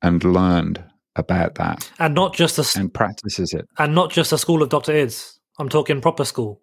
[0.01, 0.83] and learned
[1.15, 3.67] about that And not just a and practices it.
[3.77, 5.37] and not just a school of Doctor Idz.
[5.59, 6.61] I'm talking proper school.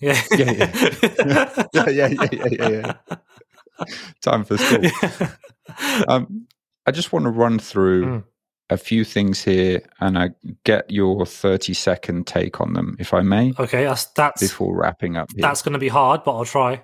[0.00, 1.64] Yeah, Yeah, yeah.
[1.72, 3.16] Yeah, yeah, yeah, yeah, yeah, yeah.
[4.20, 4.80] Time for school.
[5.02, 5.30] yeah.
[6.08, 6.46] Um,
[6.86, 8.24] I just want to run through Mm.
[8.70, 10.30] A few things here and I
[10.64, 15.16] get your 30 second take on them, if I may, Okay, that's that's before wrapping
[15.16, 15.30] up.
[15.34, 15.42] Here.
[15.42, 16.82] that's going to be hard, but I'll try.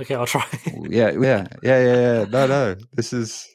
[0.00, 0.44] Okay, I'll try.
[0.88, 2.24] yeah, yeah, yeah, yeah, yeah.
[2.28, 2.76] No, no.
[2.92, 3.48] This is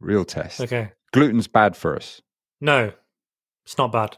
[0.00, 0.60] real test.
[0.60, 0.92] okay.
[1.12, 2.22] Gluten's bad for us.
[2.60, 2.92] No,
[3.64, 4.16] it's not bad.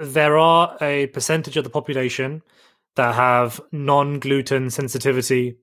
[0.00, 2.42] There are a percentage of the population
[2.96, 5.58] that have non gluten sensitivity.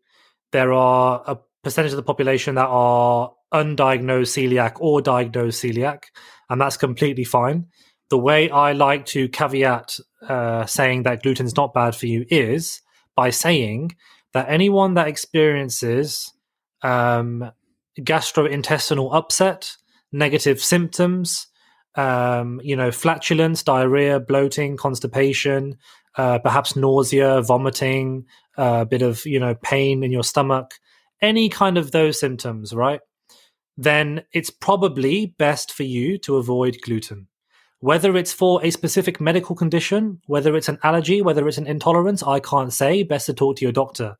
[0.52, 6.04] There are a percentage of the population that are undiagnosed celiac or diagnosed celiac,
[6.50, 7.68] and that's completely fine.
[8.10, 9.98] The way I like to caveat
[10.28, 12.82] uh, saying that gluten's not bad for you is
[13.16, 13.96] by saying
[14.34, 16.34] that anyone that experiences
[16.82, 17.52] um,
[18.00, 19.76] gastrointestinal upset,
[20.12, 21.48] negative symptoms,
[21.96, 25.78] um, you know, flatulence, diarrhea, bloating, constipation,
[26.18, 28.26] uh, perhaps nausea, vomiting,
[28.58, 30.76] a bit of, you know, pain in your stomach,
[31.22, 33.02] any kind of those symptoms, right?
[33.82, 37.26] Then it's probably best for you to avoid gluten.
[37.80, 42.22] Whether it's for a specific medical condition, whether it's an allergy, whether it's an intolerance,
[42.22, 43.02] I can't say.
[43.02, 44.18] Best to talk to your doctor.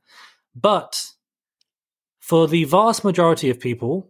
[0.56, 1.06] But
[2.20, 4.10] for the vast majority of people,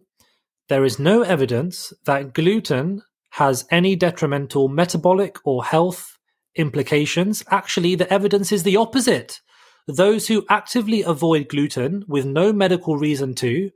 [0.70, 6.16] there is no evidence that gluten has any detrimental metabolic or health
[6.56, 7.44] implications.
[7.50, 9.42] Actually, the evidence is the opposite.
[9.86, 13.70] Those who actively avoid gluten with no medical reason to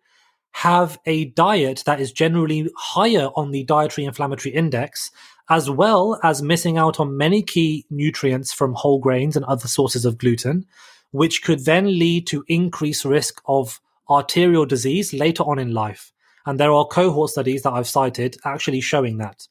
[0.56, 5.10] have a diet that is generally higher on the dietary inflammatory index,
[5.50, 10.06] as well as missing out on many key nutrients from whole grains and other sources
[10.06, 10.64] of gluten,
[11.10, 16.10] which could then lead to increased risk of arterial disease later on in life.
[16.46, 19.46] And there are cohort studies that I've cited actually showing that.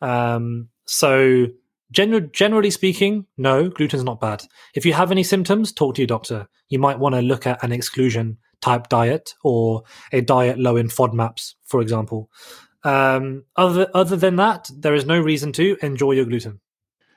[0.00, 1.48] Um, so,
[1.92, 4.44] gener- generally speaking, no, gluten's not bad.
[4.76, 6.46] If you have any symptoms, talk to your doctor.
[6.68, 10.88] You might want to look at an exclusion type diet or a diet low in
[10.88, 12.30] FODMAPs, for example.
[12.82, 16.60] Um, other other than that, there is no reason to enjoy your gluten.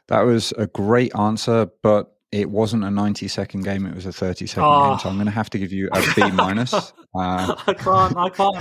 [0.07, 3.85] That was a great answer, but it wasn't a 90 second game.
[3.85, 4.89] It was a 30 second Ah.
[4.89, 4.99] game.
[4.99, 6.73] So I'm going to have to give you a B minus.
[7.17, 8.15] Uh, I can't.
[8.17, 8.55] I can't.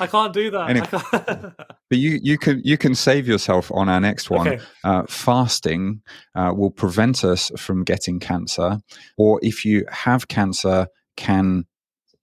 [0.00, 0.70] I can't do that.
[0.70, 0.86] Anyway.
[0.86, 1.54] Can't.
[1.90, 4.48] But you, you can you can save yourself on our next one.
[4.48, 4.62] okay.
[4.82, 6.00] Uh, fasting
[6.34, 8.78] uh, will prevent us from getting cancer,
[9.18, 10.86] or if you have cancer,
[11.16, 11.66] can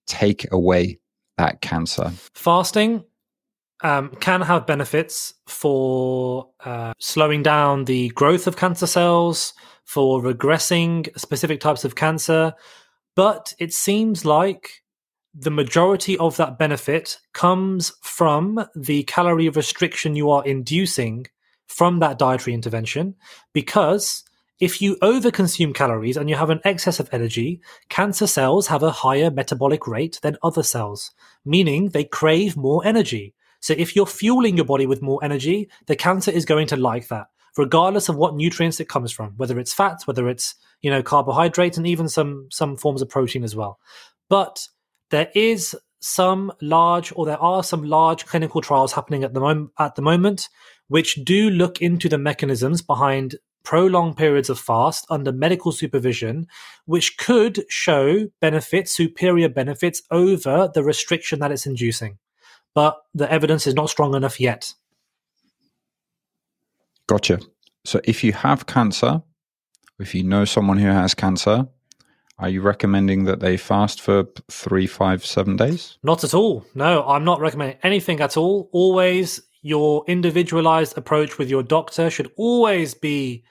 [0.08, 1.00] take away
[1.38, 2.12] that cancer.
[2.34, 3.04] Fasting
[3.84, 9.54] um, can have benefits for uh, slowing down the growth of cancer cells,
[9.84, 12.54] for regressing specific types of cancer,
[13.16, 14.84] but it seems like
[15.34, 21.28] the majority of that benefit comes from the calorie restriction you are inducing
[21.68, 23.16] from that dietary intervention
[23.54, 24.24] because
[24.60, 28.92] if you overconsume calories and you have an excess of energy, cancer cells have a
[28.92, 31.12] higher metabolic rate than other cells,
[31.44, 33.34] meaning they crave more energy.
[33.60, 37.10] So if you're fueling your body with more energy, the cancer is going to like
[37.10, 37.28] that,
[37.58, 41.78] regardless of what nutrients it comes from, whether it's fats, whether it's, you know, carbohydrates
[41.78, 43.80] and even some some forms of protein as well.
[44.30, 44.68] But
[45.10, 49.72] there is some large or there are some large clinical trials happening at the moment
[49.80, 50.48] at the moment
[50.88, 53.36] which do look into the mechanisms behind
[53.66, 56.48] prolonged periods of fast under medical supervision,
[56.86, 62.18] which could show benefits, superior benefits over the restriction that it's inducing.
[62.74, 64.74] But the evidence is not strong enough yet.
[67.08, 67.40] Gotcha.
[67.84, 69.22] So if you have cancer,
[70.00, 71.68] if you know someone who has cancer,
[72.38, 75.98] are you recommending that they fast for three, five, seven days?
[76.04, 76.66] Not at all.
[76.76, 78.70] No, I'm not recommending anything at all.
[78.74, 83.44] Always your individualized approach with your doctor should always be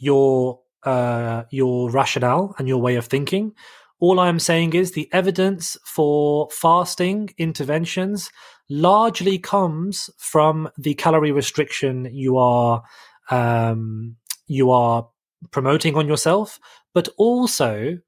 [0.00, 3.52] your uh, your rationale and your way of thinking.
[4.00, 8.30] All I am saying is the evidence for fasting interventions
[8.70, 12.82] largely comes from the calorie restriction you are
[13.30, 15.08] um, you are
[15.50, 16.58] promoting on yourself,
[16.94, 17.98] but also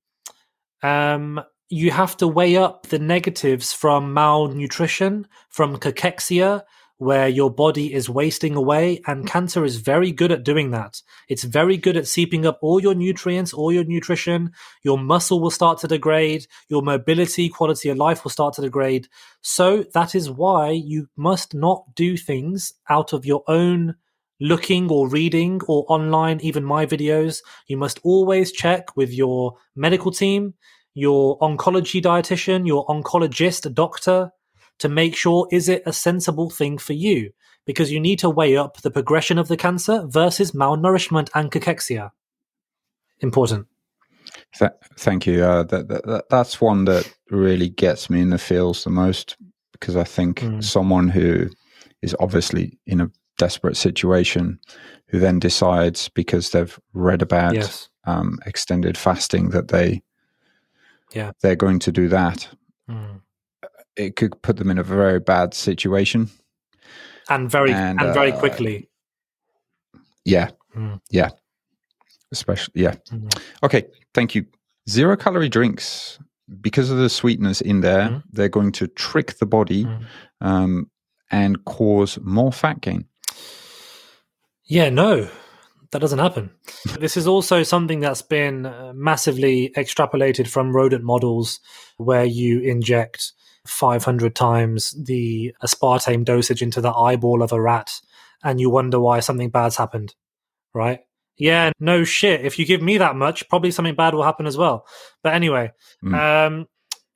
[0.83, 6.63] um, you have to weigh up the negatives from malnutrition, from cachexia,
[7.03, 9.27] where your body is wasting away and mm.
[9.27, 11.03] cancer is very good at doing that.
[11.29, 14.53] It's very good at seeping up all your nutrients, all your nutrition.
[14.85, 16.47] Your muscle will start to degrade.
[16.69, 19.09] Your mobility, quality of life will start to degrade.
[19.41, 23.97] So that is why you must not do things out of your own
[24.41, 27.41] looking or reading or online, even my videos.
[27.67, 30.55] You must always check with your medical team,
[30.95, 34.31] your oncology dietitian, your oncologist doctor,
[34.79, 37.33] to make sure is it a sensible thing for you
[37.67, 42.11] because you need to weigh up the progression of the cancer versus malnourishment and cachexia.
[43.21, 43.67] Important.
[44.59, 45.45] Th- thank you.
[45.45, 49.37] Uh, that, that, that's one that really gets me in the feels the most
[49.73, 50.63] because I think mm.
[50.63, 51.49] someone who
[52.03, 54.59] is obviously in a desperate situation
[55.07, 57.89] who then decides because they've read about yes.
[58.05, 60.03] um, extended fasting that they
[61.13, 62.49] yeah they're going to do that.
[62.89, 63.22] Mm
[63.97, 66.31] it could put them in a very bad situation,
[67.29, 68.89] and very and, and very uh, quickly.
[70.25, 71.01] Yeah, mm.
[71.11, 71.31] yeah,
[72.33, 72.95] especially yeah.
[73.11, 73.41] Mm.
[73.63, 74.47] Okay, thank you.
[74.89, 76.19] Zero calorie drinks
[76.61, 78.23] because of the sweetness in there, mm.
[78.33, 80.03] they're going to trick the body hmm.
[80.41, 80.91] um,
[81.31, 83.07] and cause more fat gain.
[84.65, 85.29] Yeah, no,
[85.91, 86.51] that doesn't happen.
[86.99, 91.61] this is also something that's been uh, massively extrapolated from rodent models
[91.97, 93.33] where you inject
[93.67, 98.01] 500 times the aspartame dosage into the eyeball of a rat
[98.43, 100.15] and you wonder why something bad's happened,
[100.75, 101.01] right?
[101.39, 102.45] Yeah, no shit.
[102.45, 104.87] If you give me that much, probably something bad will happen as well.
[105.23, 105.73] But anyway,
[106.05, 106.15] mm.
[106.15, 106.67] um,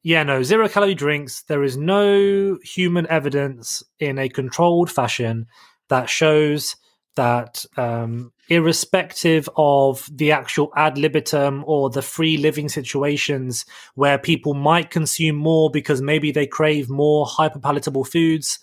[0.03, 1.43] yeah, no, zero calorie drinks.
[1.43, 5.47] There is no human evidence in a controlled fashion
[5.89, 6.77] that shows
[7.17, 14.55] that um, irrespective of the actual ad libitum or the free living situations where people
[14.55, 18.61] might consume more because maybe they crave more hyperpalatable foods,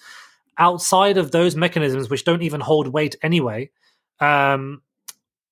[0.58, 3.70] outside of those mechanisms which don't even hold weight anyway,
[4.20, 4.82] um,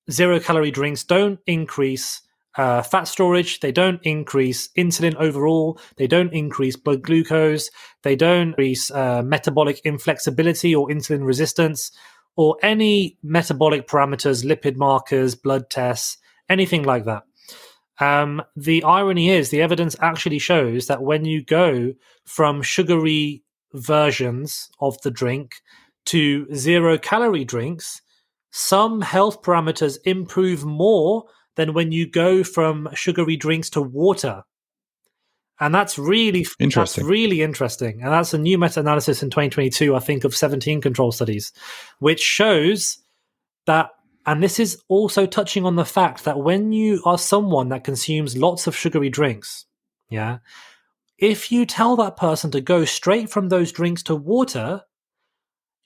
[0.09, 2.21] zero calorie drinks don't increase
[2.57, 3.59] uh, fat storage.
[3.61, 5.79] They don't increase insulin overall.
[5.95, 7.69] They don't increase blood glucose.
[8.03, 11.91] They don't increase uh, metabolic inflexibility or insulin resistance
[12.35, 16.17] or any metabolic parameters, lipid markers, blood tests,
[16.49, 17.23] anything like that.
[17.99, 21.93] Um, the irony is, the evidence actually shows that when you go
[22.25, 25.61] from sugary versions of the drink
[26.05, 28.01] to zero calorie drinks,
[28.51, 31.25] some health parameters improve more
[31.55, 34.43] than when you go from sugary drinks to water
[35.61, 37.03] and that's really interesting.
[37.03, 41.13] That's really interesting, and that's a new meta-analysis in 2022, I think, of 17 control
[41.13, 41.53] studies,
[41.99, 42.97] which shows
[43.65, 43.91] that.
[44.23, 48.37] And this is also touching on the fact that when you are someone that consumes
[48.37, 49.65] lots of sugary drinks,
[50.11, 50.37] yeah,
[51.17, 54.83] if you tell that person to go straight from those drinks to water,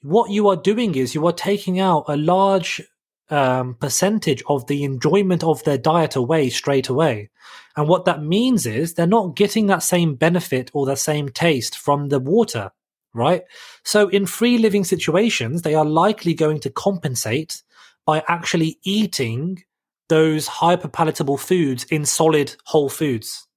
[0.01, 2.82] what you are doing is you are taking out a large
[3.30, 7.30] um, percentage of the enjoyment of their diet away straight away.
[7.76, 11.78] And what that means is they're not getting that same benefit or the same taste
[11.78, 12.71] from the water,
[13.13, 13.43] right?
[13.84, 17.63] So in free living situations, they are likely going to compensate
[18.05, 19.63] by actually eating
[20.07, 23.47] those hyper palatable foods in solid whole foods,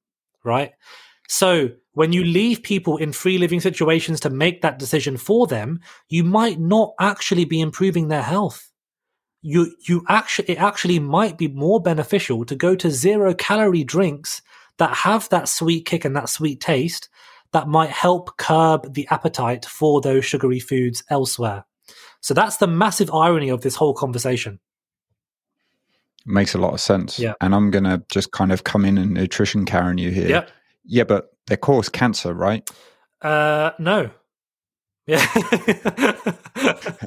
[0.44, 0.72] right?
[1.28, 5.80] So when you leave people in free living situations to make that decision for them,
[6.08, 8.67] you might not actually be improving their health.
[9.40, 14.42] You, you actually, it actually might be more beneficial to go to zero calorie drinks
[14.78, 17.08] that have that sweet kick and that sweet taste
[17.52, 21.64] that might help curb the appetite for those sugary foods elsewhere.
[22.20, 24.58] So that's the massive irony of this whole conversation.
[26.26, 27.18] Makes a lot of sense.
[27.18, 27.34] Yeah.
[27.40, 30.28] And I'm going to just kind of come in and nutrition Karen you here.
[30.28, 30.50] Yep.
[30.84, 32.68] Yeah, but they cause cancer, right?
[33.22, 34.10] Uh, no.
[35.08, 35.26] Yeah.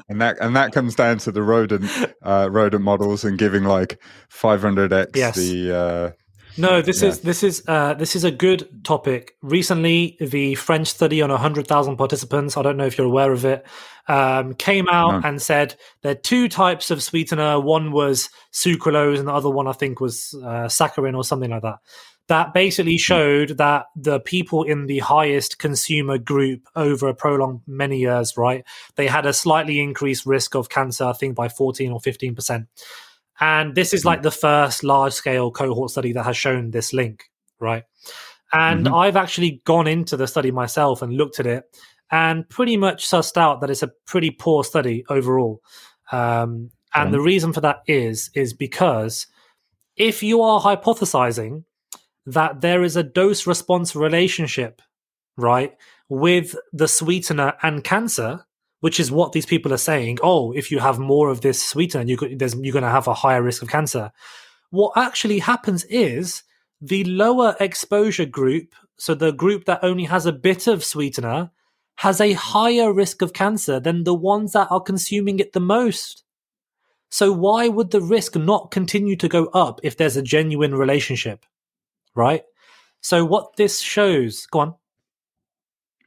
[0.10, 1.86] and that and that comes down to the rodent
[2.24, 3.99] uh, rodent models and giving like
[4.34, 5.36] 500x Yes.
[5.36, 6.12] the uh,
[6.58, 7.10] No, this Yeah.
[7.10, 9.36] is this is uh, this is a good topic.
[9.41, 12.58] Recently, the French study on hundred thousand participants.
[12.58, 13.66] I don't know if you're aware of it.
[14.08, 15.28] Um, came out No.
[15.30, 17.60] and said there are two types of sweetener.
[17.62, 21.62] One was sucralose, and the other one I think was uh, saccharin or something like
[21.62, 21.78] that.
[22.32, 27.99] That basically showed that the people in the highest consumer group over a prolonged many
[27.99, 28.63] years, right,
[28.95, 31.03] they had a slightly increased risk of cancer.
[31.03, 32.67] I think by fourteen or fifteen percent.
[33.41, 37.29] And this is like the first large scale cohort study that has shown this link,
[37.59, 37.84] right?
[38.53, 38.97] And Mhm.
[39.01, 41.63] I've actually gone into the study myself and looked at it
[42.11, 45.61] and pretty much sussed out that it's a pretty poor study overall.
[46.13, 49.27] Um, and the reason for that is, is because
[49.97, 51.65] if you are hypothesizing
[52.34, 54.82] that there is a dose response relationship,
[55.38, 55.75] right,
[56.09, 58.45] with the sweetener and cancer,
[58.82, 60.17] which is what these people are saying.
[60.21, 63.13] Oh, if you have more of this sweetener, you could, you're going to have a
[63.13, 64.11] higher risk of cancer.
[64.69, 66.43] What actually happens is
[66.82, 71.51] the lower exposure group, so the group that only has a bit of sweetener,
[71.97, 76.23] has a higher risk of cancer than the ones that are consuming it the most.
[77.11, 81.45] So why would the risk not continue to go up if there's a genuine relationship?
[82.16, 82.43] Right?
[83.01, 84.76] So what this shows, go on.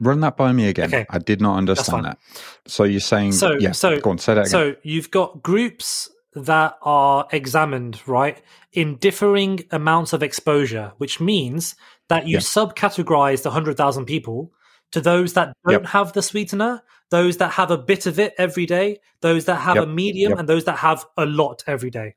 [0.01, 0.89] run that by me again.
[0.89, 1.07] Okay.
[1.09, 2.19] I did not understand that.
[2.67, 4.51] So you're saying So- yeah, so- go on, say that again.
[4.51, 8.43] So you've got groups that are examined, right,
[8.73, 11.77] in differing amounts of exposure, which means
[12.09, 12.41] that you Yeah.
[12.41, 14.53] subcategorize the 100,000 people
[14.91, 15.87] to those that don't Yep.
[15.87, 19.77] have the sweetener, those that have a bit of it every day, those that have
[19.77, 19.85] Yep.
[19.85, 20.39] a medium, Yep.
[20.41, 22.17] and those that have a lot every day,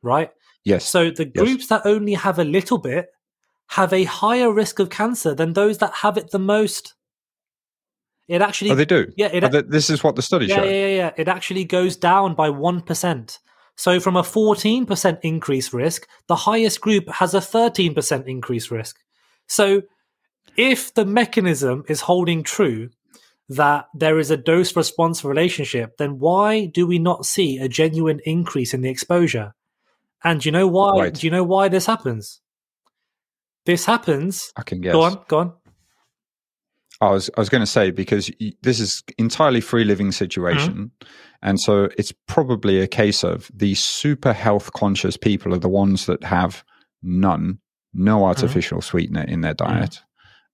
[0.00, 0.30] right?
[0.64, 0.84] yes.
[0.88, 1.44] So the Yes.
[1.44, 3.08] groups that only have a little bit
[3.68, 6.94] have a higher risk of cancer than those that have it the most.
[8.28, 9.12] It actually oh, they do.
[9.16, 10.64] yeah, it Oh, this is what the study yeah, showed.
[10.64, 11.10] yeah, yeah, yeah.
[11.16, 13.38] It actually goes down by 1%.
[13.76, 18.96] So from a 14% increase risk, the highest group has a 13% increase risk.
[19.46, 19.82] So
[20.56, 22.90] if the mechanism is holding true
[23.48, 28.20] that there is a dose response relationship, then why do we not see a genuine
[28.24, 29.54] increase in the exposure?
[30.24, 30.98] And do you know why?
[30.98, 31.14] Right.
[31.14, 32.40] Do you know why this happens?
[33.66, 34.52] This happens.
[34.56, 34.92] I can guess.
[34.92, 35.52] Go on, go on.
[37.00, 38.30] I was I was going to say because
[38.62, 41.08] this is entirely free living situation, mm-hmm.
[41.42, 46.06] and so it's probably a case of the super health conscious people are the ones
[46.06, 46.64] that have
[47.02, 47.58] none,
[47.92, 48.24] no mm-hmm.
[48.24, 49.74] artificial sweetener in their mm-hmm.
[49.74, 50.00] diet,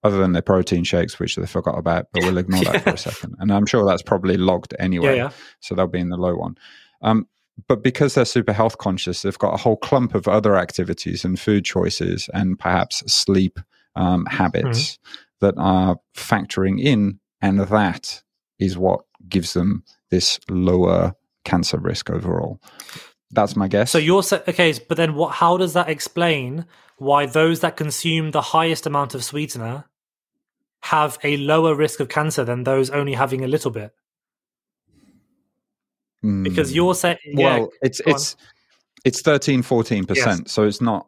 [0.03, 2.07] other than their protein shakes, which they forgot about.
[2.11, 5.17] But we'll ignore that for a second, and I'm sure that's probably logged anyway.
[5.17, 5.31] Yeah, yeah.
[5.61, 6.57] so they'll be in the low one.
[7.01, 7.27] Um,
[7.67, 11.39] but because they're super health conscious, they've got a whole clump of other activities and
[11.39, 13.59] food choices and perhaps sleep
[13.95, 14.97] um, habits
[15.39, 18.23] that are factoring in, and that
[18.59, 21.13] is what gives them this lower
[21.45, 22.59] cancer risk overall.
[23.31, 23.91] That's my guess.
[23.91, 25.33] So you're sa- okay, but then what?
[25.33, 26.65] How does that explain
[26.97, 29.85] why those that consume the highest amount of sweetener
[30.81, 33.93] have a lower risk of cancer than those only having a little bit?
[36.23, 36.43] Mm.
[36.43, 38.15] Because you're saying, well, it's go on.
[38.15, 38.35] it's
[39.03, 41.07] it's 13 14 percent, so it's not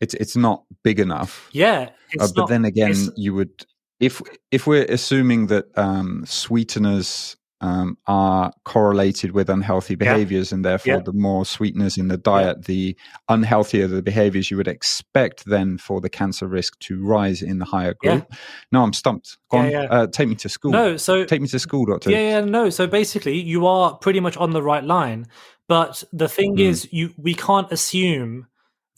[0.00, 1.48] it's it's not big enough.
[1.52, 3.64] yeah, it's Uh, but not- then again, it's- you would
[3.98, 4.20] if
[4.50, 11.00] if we're assuming that um, sweeteners um, are correlated with unhealthy behaviors, and therefore Yeah.
[11.04, 12.96] the more sweeteners in the diet, the
[13.28, 17.64] unhealthier the behaviors, you would expect then for the cancer risk to rise in the
[17.64, 18.10] higher Yeah.
[18.16, 18.32] group.
[18.70, 19.38] No, I'm stumped.
[19.50, 19.82] Go Yeah, on, yeah.
[19.90, 20.70] Uh, take me to school.
[20.70, 22.10] no, so Take me to school, doctor.
[22.10, 22.70] Yeah, yeah, no.
[22.70, 25.26] So basically, you are pretty much on the right line.
[25.68, 26.60] But the thing Mm.
[26.60, 28.46] is, you we can't assume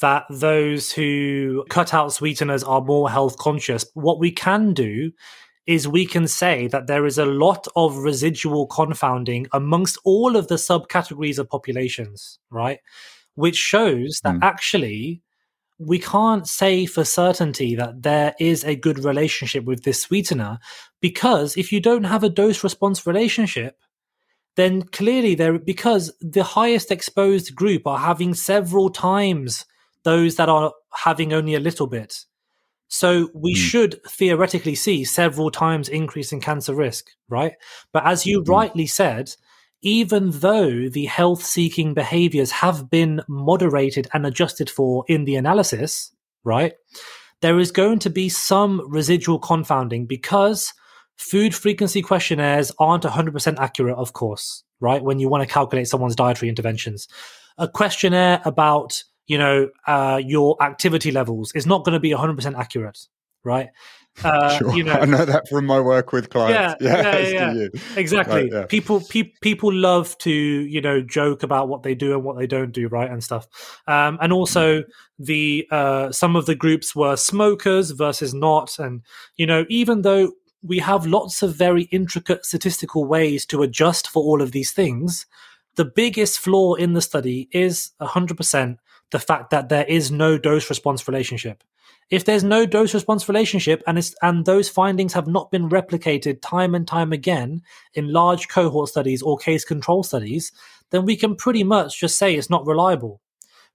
[0.01, 3.85] that those who cut out sweeteners are more health conscious.
[3.95, 5.11] What we can do
[5.71, 10.49] is we can say that there is a lot of residual confounding amongst all of
[10.49, 12.81] the subcategories of populations, right?
[13.37, 14.43] Which shows that Mm.
[14.43, 15.23] actually
[15.79, 20.59] we can't say for certainty that there is a good relationship with this sweetener
[21.01, 23.75] because if you don't have a dose response relationship
[24.57, 29.65] then clearly there because the highest exposed group are having several times
[30.05, 32.13] those that are having only a little bit
[32.93, 33.57] So we Mm.
[33.57, 37.55] should theoretically see several times increase in cancer risk, right?
[37.93, 38.49] But as you Mm.
[38.49, 39.31] rightly said,
[39.81, 46.13] even though the health seeking behaviors have been moderated and adjusted for in the analysis,
[46.45, 46.75] right?
[47.41, 50.75] There is going to be some residual confounding because
[51.17, 55.03] food frequency questionnaires aren't 100% accurate, of course, right?
[55.03, 57.07] When you want to calculate someone's dietary interventions.
[57.57, 62.59] A questionnaire about, you know, uh, your activity levels is not going to be 100%
[62.59, 62.99] accurate,
[63.45, 63.69] right?
[64.25, 64.75] Uh, sure.
[64.75, 66.83] You know, I know that from my work with clients.
[66.83, 67.71] Yeah, yeah, yeah, do you.
[67.97, 68.67] exactly Right, yeah.
[68.67, 72.49] people pe- people love to you know joke about what they do and what they
[72.49, 73.47] don't do right and stuff
[73.87, 74.83] um, and also
[75.21, 79.03] the uh, some of the groups were smokers versus not and
[79.37, 84.25] you know even though we have lots of very intricate statistical ways to adjust for
[84.25, 85.27] all of these things
[85.77, 88.77] the biggest flaw in the study is 100%
[89.11, 91.63] the fact that there is no dose response relationship
[92.11, 96.75] if there's no dose response relationship and and those findings have not been replicated time
[96.75, 97.63] and time again
[97.95, 100.51] in large cohort studies or case control studies,
[100.91, 103.21] then we can pretty much just say it's not reliable.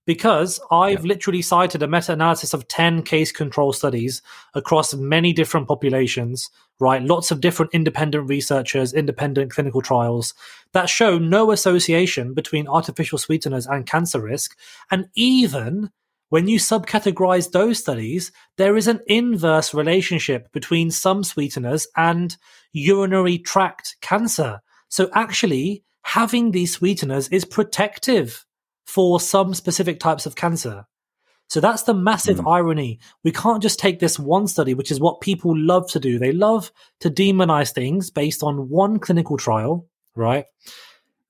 [0.05, 4.21] Because I've literally cited a meta analysis of 10 case control studies
[4.53, 6.49] across many different populations,
[6.79, 7.01] right?
[7.01, 10.33] Lots of different independent researchers, independent clinical trials
[10.73, 14.57] that show no association between artificial sweeteners and cancer risk.
[14.91, 15.89] And even
[16.29, 22.35] when you subcategorize those studies, there is an inverse relationship between some sweeteners and
[22.73, 24.61] urinary tract cancer.
[24.89, 28.44] So actually, having these sweeteners is protective
[28.85, 30.85] for some specific types of cancer.
[31.47, 32.51] So that's the massive Mm.
[32.51, 32.99] irony.
[33.23, 36.17] We can't just take this one study, which is what people love to do.
[36.17, 36.71] They love
[37.01, 40.45] to demonize things based on one clinical trial, right?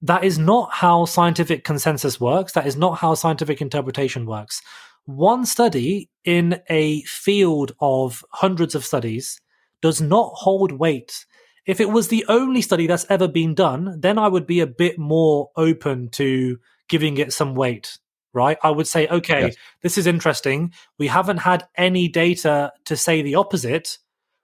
[0.02, 2.54] That is not how scientific consensus works.
[2.54, 4.62] That is not how scientific interpretation works.
[5.06, 9.40] One study in a field of hundreds of studies
[9.82, 11.26] does not hold weight.
[11.66, 14.68] If it was the only study that's ever been done, then I would be a
[14.68, 16.58] bit more open to
[16.88, 17.98] giving it some weight,
[18.34, 18.58] right?
[18.64, 19.56] I would say, okay, Yes.
[19.82, 20.74] this is interesting.
[21.00, 23.98] We haven't had any data to say the opposite.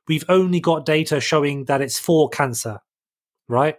[0.08, 2.80] We've only got data showing that it's for cancer,
[3.48, 3.76] right?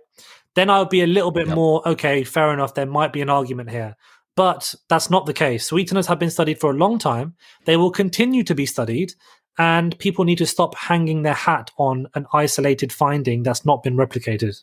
[0.54, 1.56] Then I would be a little bit Yep.
[1.56, 2.74] more, okay, fair enough.
[2.74, 3.96] There might be an argument here.
[4.34, 5.66] But that's not the case.
[5.66, 7.34] Sweeteners have been studied for a long time.
[7.66, 9.12] They will continue to be studied.
[9.58, 13.96] And people need to stop hanging their hat on an isolated finding that's not been
[13.96, 14.62] replicated.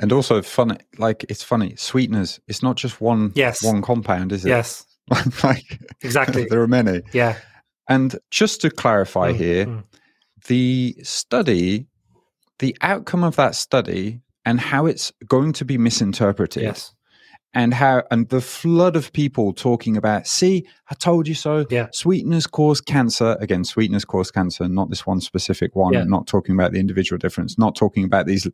[0.00, 1.74] And also funny, like it's funny.
[1.76, 3.62] Sweeteners, it's not just one Yes.
[3.62, 4.48] one compound, is it?
[4.48, 4.84] Yes,
[5.44, 6.46] like exactly.
[6.50, 7.02] there are many.
[7.12, 7.36] yeah.
[7.88, 9.84] And just to clarify Mm, here, mm.
[10.46, 11.86] the study,
[12.60, 16.94] the outcome of that study, and how it's going to be misinterpreted, Yes.
[17.52, 21.66] And how and the flood of people talking about, see, I told you so.
[21.70, 21.88] Yeah.
[21.92, 23.36] Sweeteners cause cancer.
[23.40, 25.92] Again, sweeteners cause cancer, not this one specific one.
[25.92, 26.04] Yeah.
[26.04, 27.58] Not talking about the individual difference.
[27.58, 28.46] Not talking about these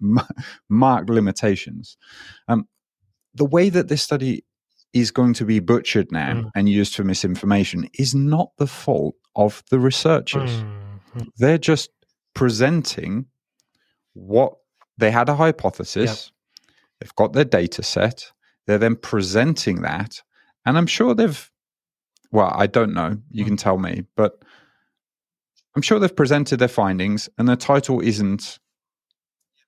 [0.68, 1.96] marked limitations.
[2.46, 2.68] Um,
[3.34, 4.44] the way that this study
[4.92, 6.50] is going to be butchered now Mm.
[6.54, 10.50] and used for misinformation is not the fault of the researchers.
[10.50, 11.26] Mm.
[11.36, 11.90] They're just
[12.34, 13.26] presenting
[14.14, 14.54] what
[14.96, 16.32] they had a hypothesis.
[17.00, 18.32] They've got their data set.
[18.66, 20.22] They're then presenting that.
[20.66, 21.50] And I'm sure they've,
[22.32, 23.16] well, I don't know.
[23.30, 23.48] You Mm.
[23.48, 24.42] can tell me, but
[25.74, 28.58] I'm sure they've presented their findings and the title isn't,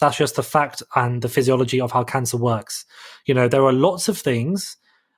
[0.01, 2.86] That's just the fact and the physiology of how cancer works.
[3.26, 4.76] You know, there are lots of things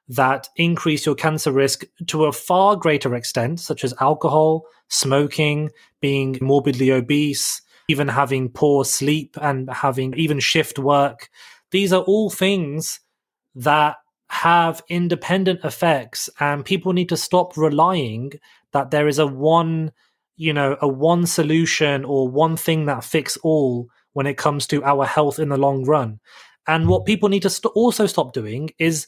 [0.09, 5.71] that increase your cancer risk to a far greater extent, such as alcohol, smoking,
[6.01, 11.29] being morbidly obese, even having poor sleep and having even shift work.
[11.71, 13.01] These are all things
[13.55, 13.97] that
[14.29, 18.33] have independent effects and people need to stop relying
[18.73, 19.93] that there is a one,
[20.37, 24.83] you know, a one solution or one thing that fix all when it comes to
[24.85, 26.19] our health in the long run.
[26.67, 29.07] And what people need to st- also stop doing is,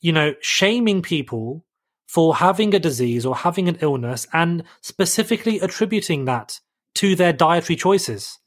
[0.00, 1.64] you know, shaming people
[2.06, 6.60] for having a disease or having an illness and specifically attributing that
[6.96, 8.38] to their dietary choices.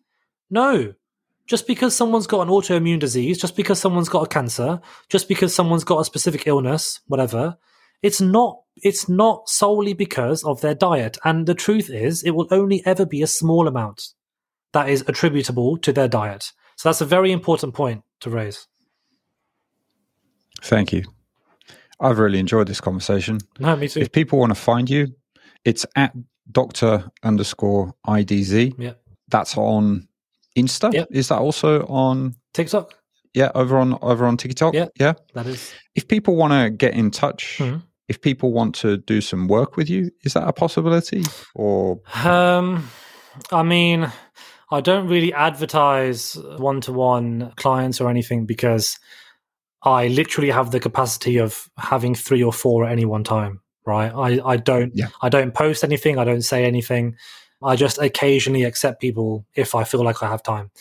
[0.50, 0.94] No.
[1.48, 5.54] Just because someone's got an autoimmune disease, just because someone's got a cancer, just because
[5.54, 7.58] someone's got a specific illness, whatever,
[8.02, 11.18] it's not it's not solely because of their diet.
[11.26, 14.14] And the truth is it will only ever be a small amount
[14.72, 16.52] that is attributable to their diet.
[16.76, 18.68] So that's a very important point to raise.
[20.62, 21.04] Thank you.
[22.00, 23.40] I've really enjoyed this conversation.
[23.60, 24.00] No, me too.
[24.00, 25.08] If people want to find you,
[25.66, 26.14] it's at
[26.52, 28.76] doctor underscore IDZ.
[28.78, 28.94] Yeah.
[29.30, 30.08] That's on
[30.58, 30.94] Insta.
[30.94, 31.08] Yep.
[31.12, 32.94] Is that also on TikTok?
[33.34, 34.74] Yeah, over on over on TikTok.
[34.74, 34.88] Yeah.
[35.00, 35.14] Yeah.
[35.36, 35.72] That is.
[35.96, 37.84] If people want to get in touch, Mhm.
[38.08, 41.24] if people want to do some work with you, is that a possibility?
[41.54, 42.90] Or Um,
[43.52, 44.12] I mean,
[44.72, 48.98] I don't really advertise one to one clients or anything because
[49.84, 53.62] I literally have the capacity of having three or four at any one time.
[53.90, 54.12] Right?
[54.14, 55.10] I, I don't Yeah.
[55.22, 56.18] I don't post anything.
[56.18, 57.16] I don't say anything.
[57.62, 60.72] I just occasionally accept people if I feel like I have time.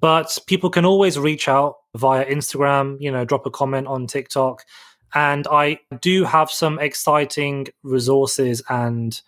[0.00, 2.96] But people can always reach out via Instagram.
[3.00, 4.64] You know, drop a comment on TikTok.
[5.12, 9.20] And I do have some exciting resources and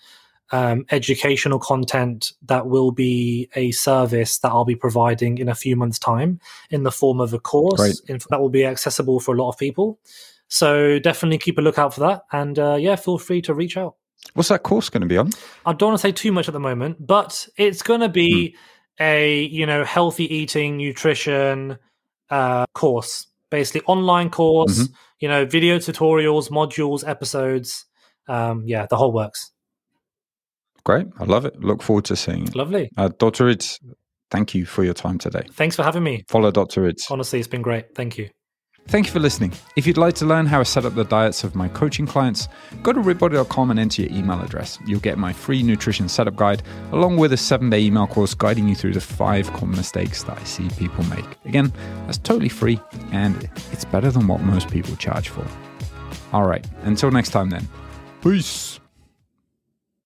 [0.52, 5.76] um, educational content that will be a service that I'll be providing in a few
[5.76, 9.38] months' time in the form of a course in, that will be accessible for a
[9.38, 9.98] lot of people.
[10.52, 12.24] So definitely keep a lookout for that.
[12.30, 13.94] And uh, yeah, feel free to reach out.
[14.34, 15.30] what's that course going to be on?
[15.64, 18.54] I don't want to say too much at the moment, but it's going to be
[19.00, 21.78] a you know healthy eating, nutrition
[22.28, 24.90] uh, course, basically online course.
[25.20, 27.86] You know, video tutorials, modules, episodes.
[28.28, 29.52] Um, yeah, the whole works.
[30.84, 31.06] Great.
[31.18, 31.58] I love it.
[31.60, 32.54] Look forward to seeing it.
[32.54, 32.90] Lovely.
[32.98, 33.44] Uh, Dr.
[33.44, 33.78] Idz,
[34.30, 35.44] thank you for your time today.
[35.52, 36.24] Thanks for having me.
[36.28, 36.82] Follow Dr.
[36.82, 37.10] Idz.
[37.10, 37.94] Honestly, it's been great.
[37.94, 38.28] Thank you.
[38.88, 39.52] Thank you for listening.
[39.76, 42.48] If you'd like to learn how I set up the diets of my coaching clients,
[42.82, 44.78] go to rippedbody.com and enter your email address.
[44.86, 46.62] You'll get my free nutrition setup guide,
[46.92, 50.38] along with a seven day email course guiding you through the five common mistakes that
[50.38, 51.24] I see people make.
[51.46, 51.72] Again,
[52.06, 52.78] that's totally free
[53.12, 55.46] and it's better than what most people charge for.
[56.32, 57.68] All right, until next time then.
[58.22, 58.78] Peace.